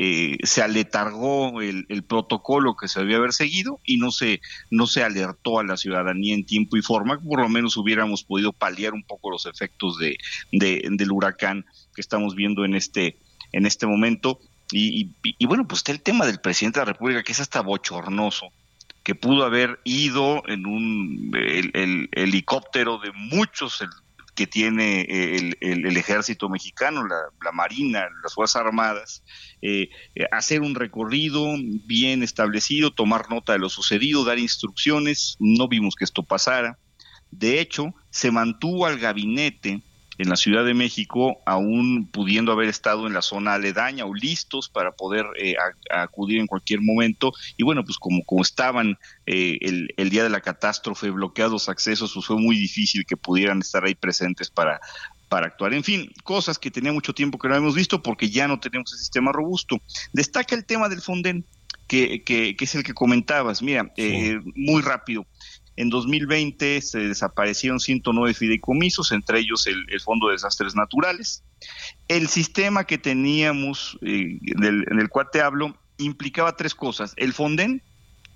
[0.00, 4.40] Eh, se aletargó el, el, protocolo que se debía haber seguido y no se,
[4.70, 8.52] no se alertó a la ciudadanía en tiempo y forma, por lo menos hubiéramos podido
[8.52, 10.16] paliar un poco los efectos de,
[10.52, 13.16] de del huracán que estamos viendo en este,
[13.50, 14.38] en este momento.
[14.70, 17.40] Y, y, y, bueno, pues está el tema del presidente de la República, que es
[17.40, 18.52] hasta bochornoso,
[19.02, 23.82] que pudo haber ido en un el, el, helicóptero de muchos
[24.38, 29.24] que tiene el, el, ejército mexicano, la, Marina, las Fuerzas Armadas,
[29.62, 29.90] eh,
[30.30, 35.34] hacer un recorrido bien establecido, tomar nota de lo sucedido, dar instrucciones.
[35.40, 36.78] No vimos que esto pasara.
[37.32, 39.82] De hecho, se mantuvo al gabinete
[40.18, 44.68] en la Ciudad de México, aún pudiendo haber estado en la zona aledaña o listos
[44.68, 45.54] para poder eh,
[45.90, 47.32] a, a acudir en cualquier momento.
[47.56, 52.12] Y bueno, pues como, como estaban eh, el, el, día de la catástrofe bloqueados accesos,
[52.12, 54.80] pues fue muy difícil que pudieran estar ahí presentes para,
[55.28, 55.72] para actuar.
[55.72, 58.92] En fin, cosas que tenía mucho tiempo que no habíamos visto porque ya no tenemos
[58.92, 59.80] el sistema robusto.
[60.12, 61.44] Destaca el tema del Fonden,
[61.86, 63.62] que, que, que es el que comentabas.
[63.62, 64.02] Mira, sí.
[64.02, 65.26] eh, muy rápido.
[65.78, 71.44] En 2020 se desaparecieron 109 fideicomisos, entre ellos el, Fondo de Desastres Naturales.
[72.08, 77.14] El sistema que teníamos, eh, en el cual te hablo, implicaba tres cosas.
[77.16, 77.80] El Fonden,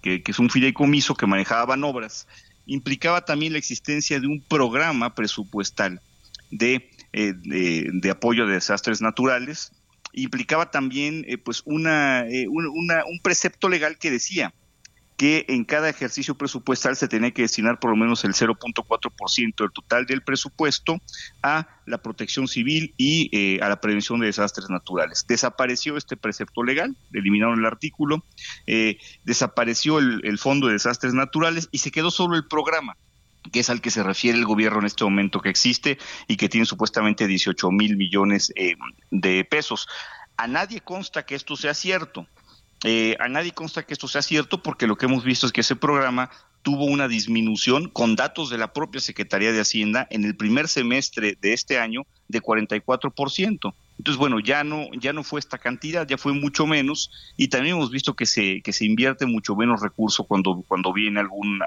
[0.03, 2.29] que, es un fideicomiso que manejaban obras,
[2.67, 6.01] implicaba también la existencia de un programa presupuestal
[6.53, 7.35] de, eh,
[8.09, 9.73] apoyo de desastres naturales,
[10.13, 11.83] implicaba también eh, pues un
[13.21, 14.55] precepto legal que decía
[15.23, 19.71] que en cada ejercicio presupuestal se tenía que destinar por lo menos el 0.4% del
[19.71, 21.01] total del presupuesto
[21.45, 25.25] a la protección civil y eh, a la prevención de desastres naturales.
[25.29, 28.25] Desapareció este precepto legal, eliminaron el artículo,
[28.67, 32.97] eh, desapareció el, Fondo de Desastres Naturales y se quedó solo el programa
[33.53, 36.49] que es al que se refiere el gobierno en este momento que existe y que
[36.49, 38.75] tiene supuestamente 18 mil millones eh,
[39.13, 39.87] de pesos.
[40.37, 42.27] A nadie consta que esto sea cierto.
[42.85, 45.61] Eh, a nadie consta que esto sea cierto porque lo que hemos visto es que
[45.61, 46.31] ese programa
[46.63, 51.37] tuvo una disminución con datos de la propia Secretaría de Hacienda en el primer semestre
[51.41, 53.75] de este año de 44%.
[53.99, 57.77] Entonces, bueno, ya no, ya no fue esta cantidad, ya fue mucho menos, y también
[57.77, 61.61] hemos visto que se, que se invierte mucho menos recurso cuando, cuando viene algún,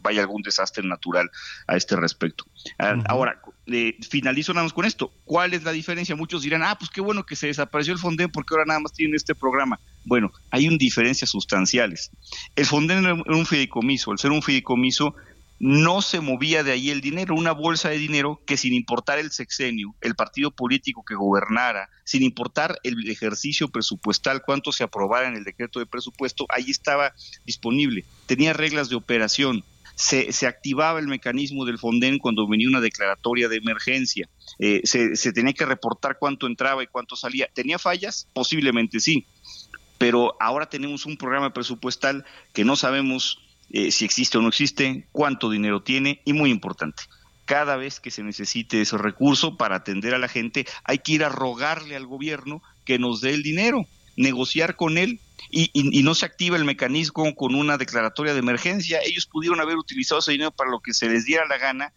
[0.00, 1.30] vaya algún desastre natural
[1.66, 2.44] a este respecto.
[2.78, 3.04] Uh -huh.
[3.06, 5.12] Ahora, eh, finalizo nada más con esto.
[5.24, 6.14] ¿Cuál es la diferencia?
[6.14, 8.92] Muchos dirán, ah, pues qué bueno que se desapareció el Fonden porque ahora nada más
[8.92, 9.80] tienen este programa.
[10.04, 12.10] Bueno, hay un diferencias sustanciales.
[12.56, 15.14] El Fonden era un fideicomiso, al ser un fideicomiso,
[15.62, 19.30] no se movía de ahí el dinero, una bolsa de dinero que sin importar el
[19.30, 25.36] sexenio, el partido político que gobernara, sin importar el ejercicio presupuestal, cuánto se aprobara en
[25.36, 27.12] el decreto de presupuesto, ahí estaba
[27.46, 28.04] disponible.
[28.26, 29.62] Tenía reglas de operación.
[29.94, 34.28] Se, se activaba el mecanismo del Fonden cuando venía una declaratoria de emergencia.
[34.58, 37.48] Eh, se, se tenía que reportar cuánto entraba y cuánto salía.
[37.54, 38.26] ¿Tenía fallas?
[38.32, 39.26] Posiblemente sí.
[40.02, 43.38] Pero ahora tenemos un programa presupuestal que no sabemos
[43.70, 47.04] eh, si existe o no existe, cuánto dinero tiene y muy importante,
[47.44, 51.22] cada vez que se necesite ese recurso para atender a la gente, hay que ir
[51.22, 53.86] a rogarle al gobierno que nos dé el dinero,
[54.16, 55.20] negociar con él
[55.52, 58.98] y, y, y, no se activa el mecanismo con una declaratoria de emergencia.
[59.04, 61.92] Ellos pudieron haber utilizado ese dinero para lo que se les diera la gana,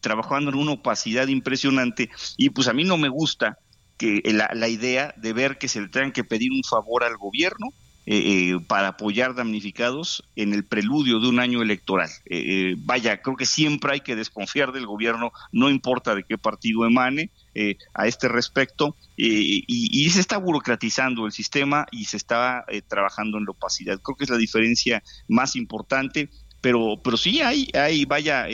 [0.00, 3.58] trabajando en una opacidad impresionante y pues a mí no me gusta
[4.00, 7.16] que la, la idea de ver que se le tengan que pedir un favor al
[7.18, 7.66] gobierno
[8.06, 12.08] eh, eh, para apoyar damnificados en el preludio de un año electoral.
[12.24, 12.38] Eh,
[12.72, 16.86] eh, vaya, creo que siempre hay que desconfiar del gobierno, no importa de qué partido
[16.86, 17.28] emane.
[17.54, 19.26] eh, a este respecto eh,
[19.66, 24.00] y, y se está burocratizando el sistema y se está eh, trabajando en la opacidad.
[24.02, 26.28] Creo que es la diferencia más importante
[26.62, 28.52] pero pero sí hay hay vaya eh,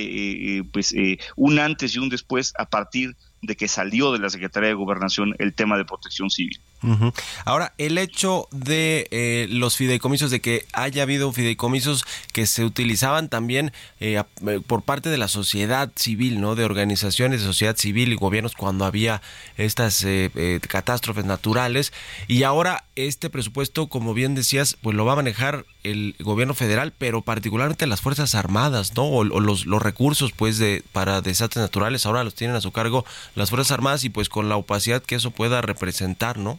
[0.58, 3.16] eh, pues eh, un antes y un después a partir
[3.46, 6.60] de que salió de la Secretaría de Gobernación el tema de protección civil.
[6.86, 7.12] Ujú.
[7.44, 13.28] Ahora, el hecho de eh, los fideicomisos, de que haya habido fideicomisos que se utilizaban
[13.28, 16.54] también eh, eh, por parte de la sociedad civil, ¿no?
[16.54, 19.20] De organizaciones de sociedad civil y gobiernos cuando había
[19.56, 21.92] estas eh, catástrofes naturales.
[22.28, 26.92] Y ahora este presupuesto, como bien decías, pues lo va a manejar el gobierno federal,
[26.96, 29.04] pero particularmente las Fuerzas Armadas, ¿no?
[29.04, 32.70] O, o los, los recursos, pues, de, para desastres naturales, ahora los tienen a su
[32.70, 36.58] cargo las Fuerzas Armadas y pues con la opacidad que eso pueda representar, ¿no?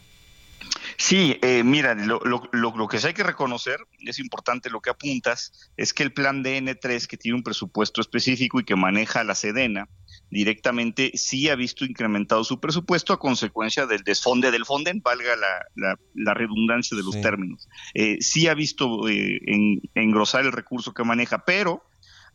[1.00, 4.80] Sí, eh, mira, lo, lo, lo, lo que sí hay que reconocer, es importante lo
[4.80, 9.22] que apuntas, es que el plan DN3, que tiene un presupuesto específico y que maneja
[9.22, 9.88] la Sedena
[10.28, 15.64] directamente, sí ha visto incrementado su presupuesto a consecuencia del desfonde del Fonden, valga la,
[15.76, 17.22] la, la redundancia de los Sí.
[17.22, 17.68] términos.
[17.94, 21.82] Eh, sí ha visto eh, en- engrosar el recurso que maneja, pero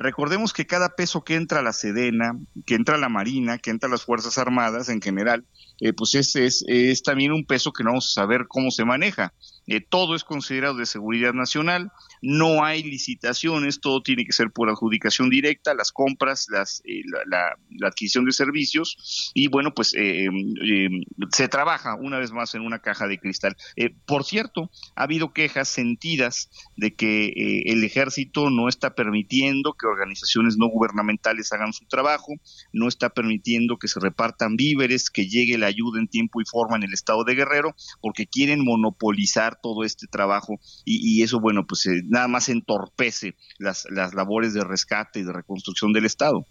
[0.04, 3.72] recordemos que cada peso que entra a la Sedena, que entra a la Marina, que
[3.72, 5.46] entra a las Fuerzas Armadas en general,
[5.80, 9.34] eh, pues es, es, también un peso que no vamos a saber cómo se maneja.
[9.66, 11.92] Eh, todo es considerado de seguridad nacional,
[12.24, 17.58] no hay licitaciones, todo tiene que ser por adjudicación directa, las compras, las, eh, la,
[17.86, 20.90] adquisición de servicios y bueno, pues eh, eh,
[21.32, 23.58] se trabaja una vez más en una caja de cristal.
[23.76, 29.74] Eh, por cierto, ha habido quejas sentidas de que eh, el ejército no está permitiendo
[29.74, 32.34] que organizaciones no gubernamentales hagan su trabajo,
[32.72, 36.78] no está permitiendo que se repartan víveres, que llegue la ayuda en tiempo y forma
[36.78, 41.66] en el estado de Guerrero, porque quieren monopolizar todo este trabajo y, y eso, bueno,
[41.68, 46.46] pues eh, nada más entorpece las, las labores de rescate y de reconstrucción del estado.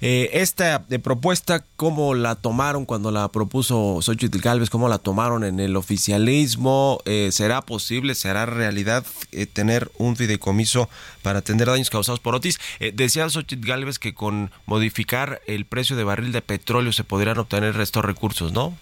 [0.00, 4.70] Eh, esta eh, propuesta, ¿cómo la tomaron cuando la propuso Xochitl Galvez?
[4.70, 7.00] ¿Cómo la tomaron en el oficialismo?
[7.04, 10.88] Eh, ¿Será posible, será realidad eh, tener un fideicomiso
[11.20, 12.58] para atender daños causados por Otis?
[12.94, 17.78] Decía Xochitl Galvez que con modificar el precio de barril de petróleo se podrían obtener
[17.80, 18.74] estos recursos, ¿no?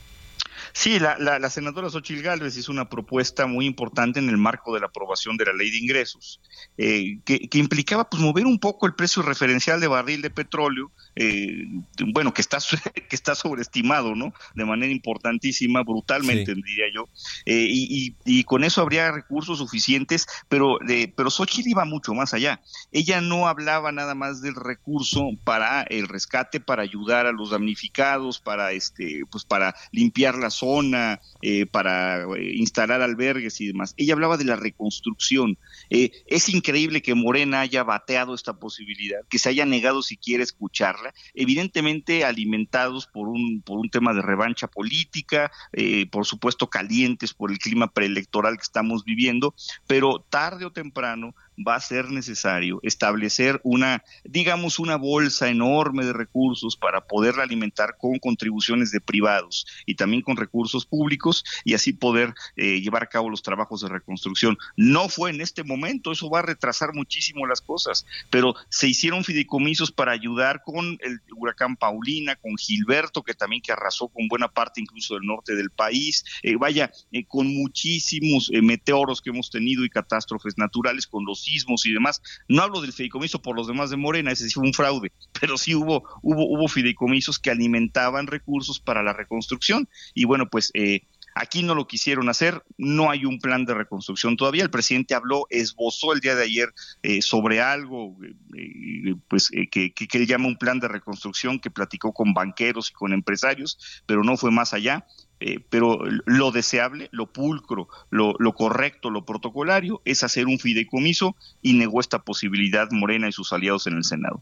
[0.73, 4.75] Sí, la, la, la senadora Xochil Gálvez hizo una propuesta muy importante en el marco
[4.75, 6.41] de la aprobación de la ley de ingresos,
[6.79, 10.91] eh, que, que implicaba pues mover un poco el precio referencial de barril de petróleo,
[11.17, 11.67] eh,
[12.13, 12.59] bueno, que está
[13.09, 14.33] que está sobreestimado, ¿no?
[14.55, 17.09] De manera importantísima, brutalmente, diría yo,
[17.47, 20.79] eh, y, y- y con eso habría recursos suficientes, pero
[21.17, 22.61] pero Xochitl iba mucho más allá.
[22.93, 28.41] Ella no hablaba nada más del recurso para el rescate, para ayudar a los damnificados,
[28.41, 33.95] para este, pues para limpiar la zona, eh, para eh, instalar albergues y demás.
[33.97, 35.59] Ella hablaba de la reconstrucción.
[35.91, 41.13] Eh, es increíble que Morena haya bateado esta posibilidad, que se haya negado siquiera escucharla,
[41.35, 47.51] evidentemente alimentados por un, por un tema de revancha política, eh, por supuesto calientes por
[47.51, 49.57] el clima preelectoral que estamos viviendo,
[49.89, 56.13] pero tarde o temprano va a ser necesario establecer una, digamos, una bolsa enorme de
[56.13, 61.93] recursos para poderla alimentar con contribuciones de privados y también con recursos públicos y así
[61.93, 64.57] poder eh, llevar a cabo los trabajos de reconstrucción.
[64.77, 69.25] No fue en este momento, eso va a retrasar muchísimo las cosas, pero se hicieron
[69.25, 74.49] fideicomisos para ayudar con el huracán Paulina, con Gilberto, que también que arrasó con buena
[74.49, 79.51] parte incluso del norte del país, eh, vaya, eh, con muchísimos eh, meteoros que hemos
[79.51, 82.23] tenido y catástrofes naturales, con los sismos y demás.
[82.49, 85.59] No hablo del fideicomiso por los demás de Morena, ese sí fue un fraude, pero
[85.59, 91.03] sí hubo, hubo, hubo fideicomisos que alimentaban recursos para la reconstrucción y bueno, pues eh,
[91.35, 94.63] Aquí no lo quisieron hacer, no hay un plan de reconstrucción todavía.
[94.63, 96.69] El presidente habló, esbozó el día de ayer
[97.03, 100.89] eh, sobre algo, eh, eh, pues eh, que, que, que él llama un plan de
[100.89, 105.07] reconstrucción que platicó con banqueros y con empresarios, pero no fue más allá.
[105.45, 111.75] Eh, pero lo deseable, lo pulcro, lo, correcto, lo protocolario es hacer un fideicomiso y
[111.75, 114.41] negó esta posibilidad Morena y sus aliados en el Senado.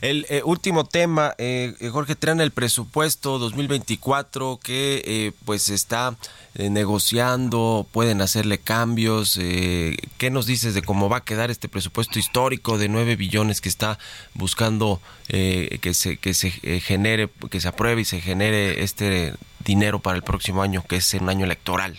[0.00, 6.16] El eh, último tema, eh, Jorge, traen el presupuesto 2024 que eh, pues está
[6.56, 9.38] negociando, pueden hacerle cambios.
[9.40, 13.60] eh, ¿Qué nos dices de cómo va a quedar este presupuesto histórico de 9 billones
[13.60, 13.98] que está
[14.34, 19.34] buscando eh, que se, que se genere, que se apruebe y se genere este
[19.64, 21.98] dinero para el próximo año, que es un año electoral?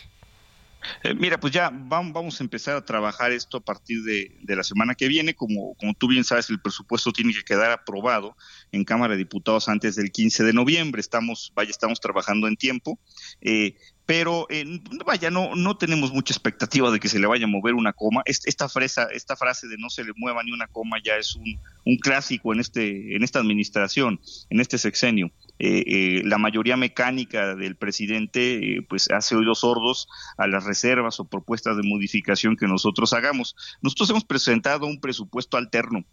[1.04, 4.64] Eh, mira, pues ya vamos, a empezar a trabajar esto a partir de, de, la
[4.64, 5.36] semana que viene.
[5.36, 8.36] Como, como tú bien sabes, el presupuesto tiene que quedar aprobado
[8.72, 11.00] en Cámara de Diputados antes del 15 de noviembre.
[11.00, 13.00] Estamos, vaya, estamos trabajando en tiempo.
[13.42, 13.76] Eh,
[14.06, 17.74] pero eh, vaya, no, no tenemos mucha expectativa de que se le vaya a mover
[17.74, 18.22] una coma.
[18.26, 21.60] Esta, fresa, esta frase de no se le mueva ni una coma ya es un,
[21.86, 24.20] un clásico en, este, en esta administración,
[24.50, 25.32] en este sexenio.
[25.58, 31.20] Eh, eh, la mayoría mecánica del presidente eh, pues hace oídos sordos a las reservas
[31.20, 33.56] o propuestas de modificación que nosotros hagamos.
[33.82, 36.04] Nosotros hemos presentado un presupuesto alterno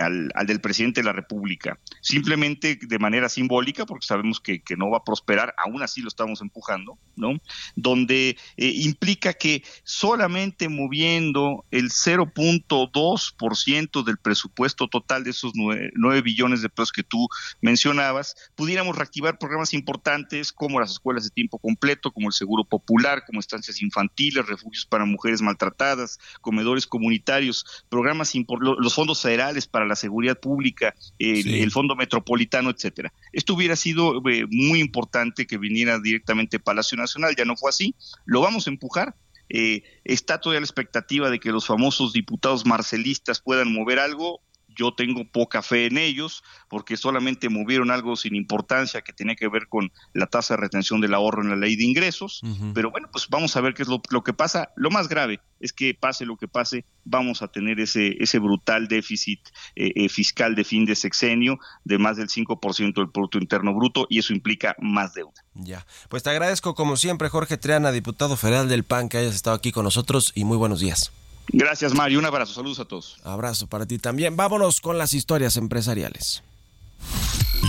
[0.00, 4.98] al, del presidente de la República, simplemente de manera simbólica, porque sabemos que, no va
[4.98, 7.40] a prosperar, aún así lo estamos empujando, ¿no?
[7.74, 16.62] Donde eh, implica que solamente moviendo el 0.2% del presupuesto total de esos 9, billones
[16.62, 17.28] de pesos que tú
[17.60, 23.24] mencionabas, pudiéramos reactivar programas importantes como las escuelas de tiempo completo, como el seguro popular,
[23.26, 29.96] como estancias infantiles, refugios para mujeres maltratadas, comedores comunitarios, programas los fondos federales para la
[29.96, 33.12] seguridad pública, el, Fondo Metropolitano, etcétera.
[33.32, 37.94] Esto hubiera sido eh, muy importante que viniera directamente Palacio Nacional, ya no fue así,
[38.24, 39.14] lo vamos a empujar.
[39.48, 44.40] Eh, está todavía la expectativa de que los famosos diputados marcelistas puedan mover algo,
[44.76, 49.48] yo tengo poca fe en ellos porque solamente movieron algo sin importancia que tenía que
[49.48, 52.42] ver con la tasa de retención del ahorro en la ley de ingresos.
[52.74, 54.70] Pero bueno, pues vamos a ver qué es lo, que pasa.
[54.76, 58.88] Lo más grave es que pase lo que pase, vamos a tener ese, ese brutal
[58.88, 59.40] déficit
[59.74, 64.06] eh, eh, fiscal de fin de sexenio de más del 5% del Producto Interno Bruto
[64.10, 65.32] y eso implica más deuda.
[65.54, 69.56] Ya, pues te agradezco como siempre Jorge Triana, diputado federal del PAN, que hayas estado
[69.56, 71.12] aquí con nosotros y muy buenos días.
[71.48, 72.18] Gracias, Mario.
[72.18, 72.54] Un abrazo.
[72.54, 73.18] Saludos a todos.
[73.24, 74.36] Abrazo para ti también.
[74.36, 76.42] Vámonos con las historias empresariales.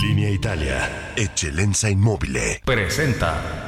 [0.00, 1.12] Línea Italia.
[1.16, 2.38] Eccellenza Inmóvil.
[2.64, 3.67] Presenta.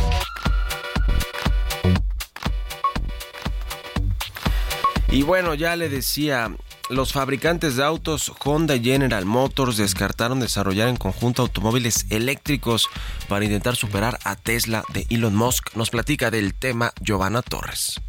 [5.11, 6.55] Y bueno, ya le decía,
[6.89, 12.89] los fabricantes de autos Honda y General Motors descartaron desarrollar en conjunto automóviles eléctricos
[13.27, 15.75] para intentar superar a Tesla de Elon Musk.
[15.75, 17.99] Nos platica del tema Giovanna Torres.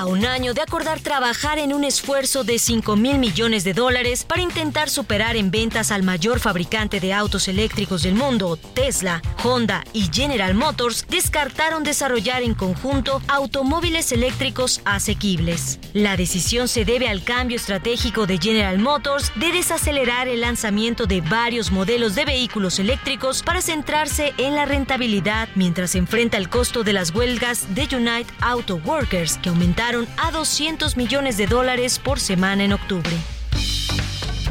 [0.00, 4.24] A un año de acordar trabajar en un esfuerzo de 5 mil millones de dólares
[4.24, 9.84] para intentar superar en ventas al mayor fabricante de autos eléctricos del mundo, Tesla, Honda
[9.92, 15.78] y General Motors, descartaron desarrollar en conjunto automóviles eléctricos asequibles.
[15.92, 21.20] La decisión se debe al cambio estratégico de General Motors de desacelerar el lanzamiento de
[21.20, 26.94] varios modelos de vehículos eléctricos para centrarse en la rentabilidad mientras enfrenta el costo de
[26.94, 32.64] las huelgas de United Auto Workers que aumentaron a 200 millones de dólares por semana
[32.64, 33.39] en octubre.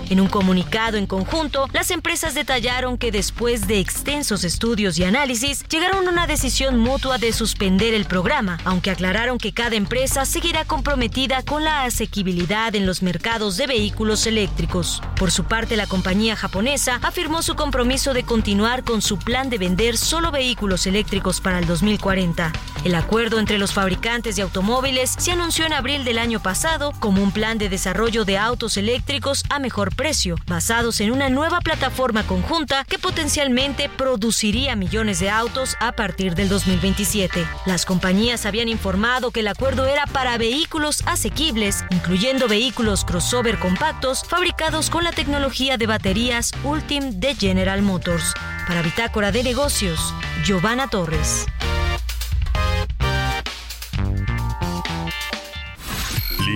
[0.10, 5.64] En un comunicado en conjunto, las empresas detallaron que después de extensos estudios y análisis,
[5.70, 10.66] llegaron a una decisión mutua de suspender el programa, aunque aclararon que cada empresa seguirá
[10.66, 15.02] comprometida con la asequibilidad en los mercados de vehículos eléctricos.
[15.16, 19.60] Por su parte, la compañía japonesa afirmó su compromiso de continuar con su plan de
[19.60, 22.52] vender solo vehículos eléctricos para el 2040.
[22.84, 27.22] El acuerdo entre los fabricantes de automóviles se anunció en abril del año pasado como
[27.22, 32.24] un plan de desarrollo de autos eléctricos a mejor precio, basados en una nueva plataforma
[32.24, 37.46] conjunta que potencialmente produciría millones de autos a partir del 2027.
[37.66, 44.24] Las compañías habían informado que el acuerdo era para vehículos asequibles, incluyendo vehículos crossover compactos
[44.24, 48.34] fabricados con la tecnología de baterías Ultim de General Motors.
[48.70, 50.14] Para Bitácora de Negocios,
[50.46, 51.46] Giovanna Torres.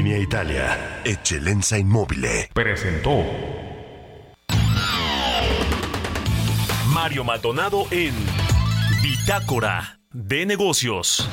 [0.03, 1.01] Línea Italia.
[1.05, 2.25] Eccellenza Inmóvil.
[2.53, 3.23] Presentó.
[6.87, 8.13] Mario Maldonado en
[9.01, 11.29] Bitácora de Negocios.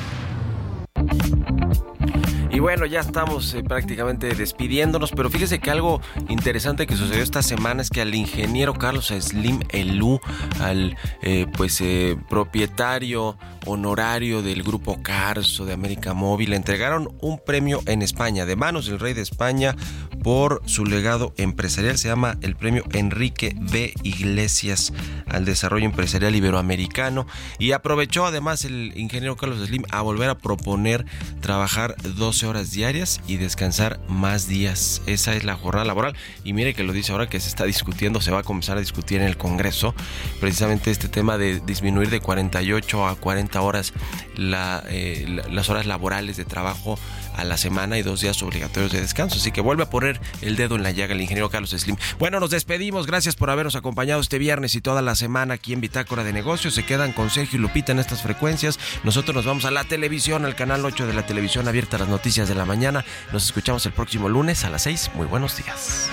[2.53, 7.41] Y bueno, ya estamos eh, prácticamente despidiéndonos, pero fíjese que algo interesante que sucedió esta
[7.41, 10.19] semana es que al ingeniero Carlos Slim Elú,
[10.59, 17.81] al eh, pues eh, propietario honorario del grupo Carso de América Móvil, entregaron un premio
[17.85, 19.75] en España, de manos del rey de España,
[20.23, 21.97] por su legado empresarial.
[21.97, 23.93] Se llama el premio Enrique B.
[24.03, 24.93] Iglesias
[25.27, 27.25] al desarrollo empresarial iberoamericano
[27.57, 31.05] y aprovechó además el ingeniero Carlos Slim a volver a proponer
[31.41, 35.01] trabajar 12 horas diarias y descansar más días.
[35.05, 38.21] Esa es la jornada laboral y mire que lo dice ahora que se está discutiendo,
[38.21, 39.95] se va a comenzar a discutir en el Congreso
[40.39, 43.15] precisamente este tema de disminuir de 48 a
[43.51, 43.93] 40 horas
[44.37, 46.97] eh, la- las horas laborales de trabajo
[47.35, 49.37] a la semana y dos días obligatorios de descanso.
[49.37, 51.95] Así que vuelve a poner el dedo en la llaga el ingeniero Carlos Slim.
[52.19, 53.07] Bueno, nos despedimos.
[53.07, 56.73] Gracias por habernos acompañado este viernes y toda la semana aquí en Bitácora de Negocios.
[56.73, 58.79] Se quedan con Sergio y Lupita en estas frecuencias.
[59.03, 62.09] Nosotros nos vamos a la televisión, al canal 8 de la televisión abierta a las
[62.09, 63.05] noticias de la mañana.
[63.31, 65.11] Nos escuchamos el próximo lunes a las 6.
[65.15, 66.09] Muy buenos días.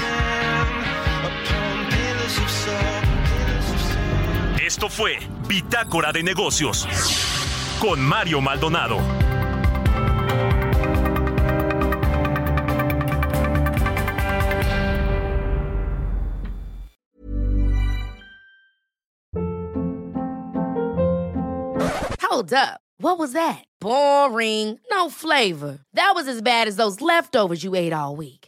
[4.69, 5.17] Esto fue
[5.49, 6.87] Bitácora de Negocios
[7.81, 8.99] con Mario Maldonado.
[22.21, 22.83] Hold up.
[23.01, 23.65] What was that?
[23.81, 24.79] Boring.
[24.91, 25.79] No flavor.
[25.95, 28.48] That was as bad as those leftovers you ate all week.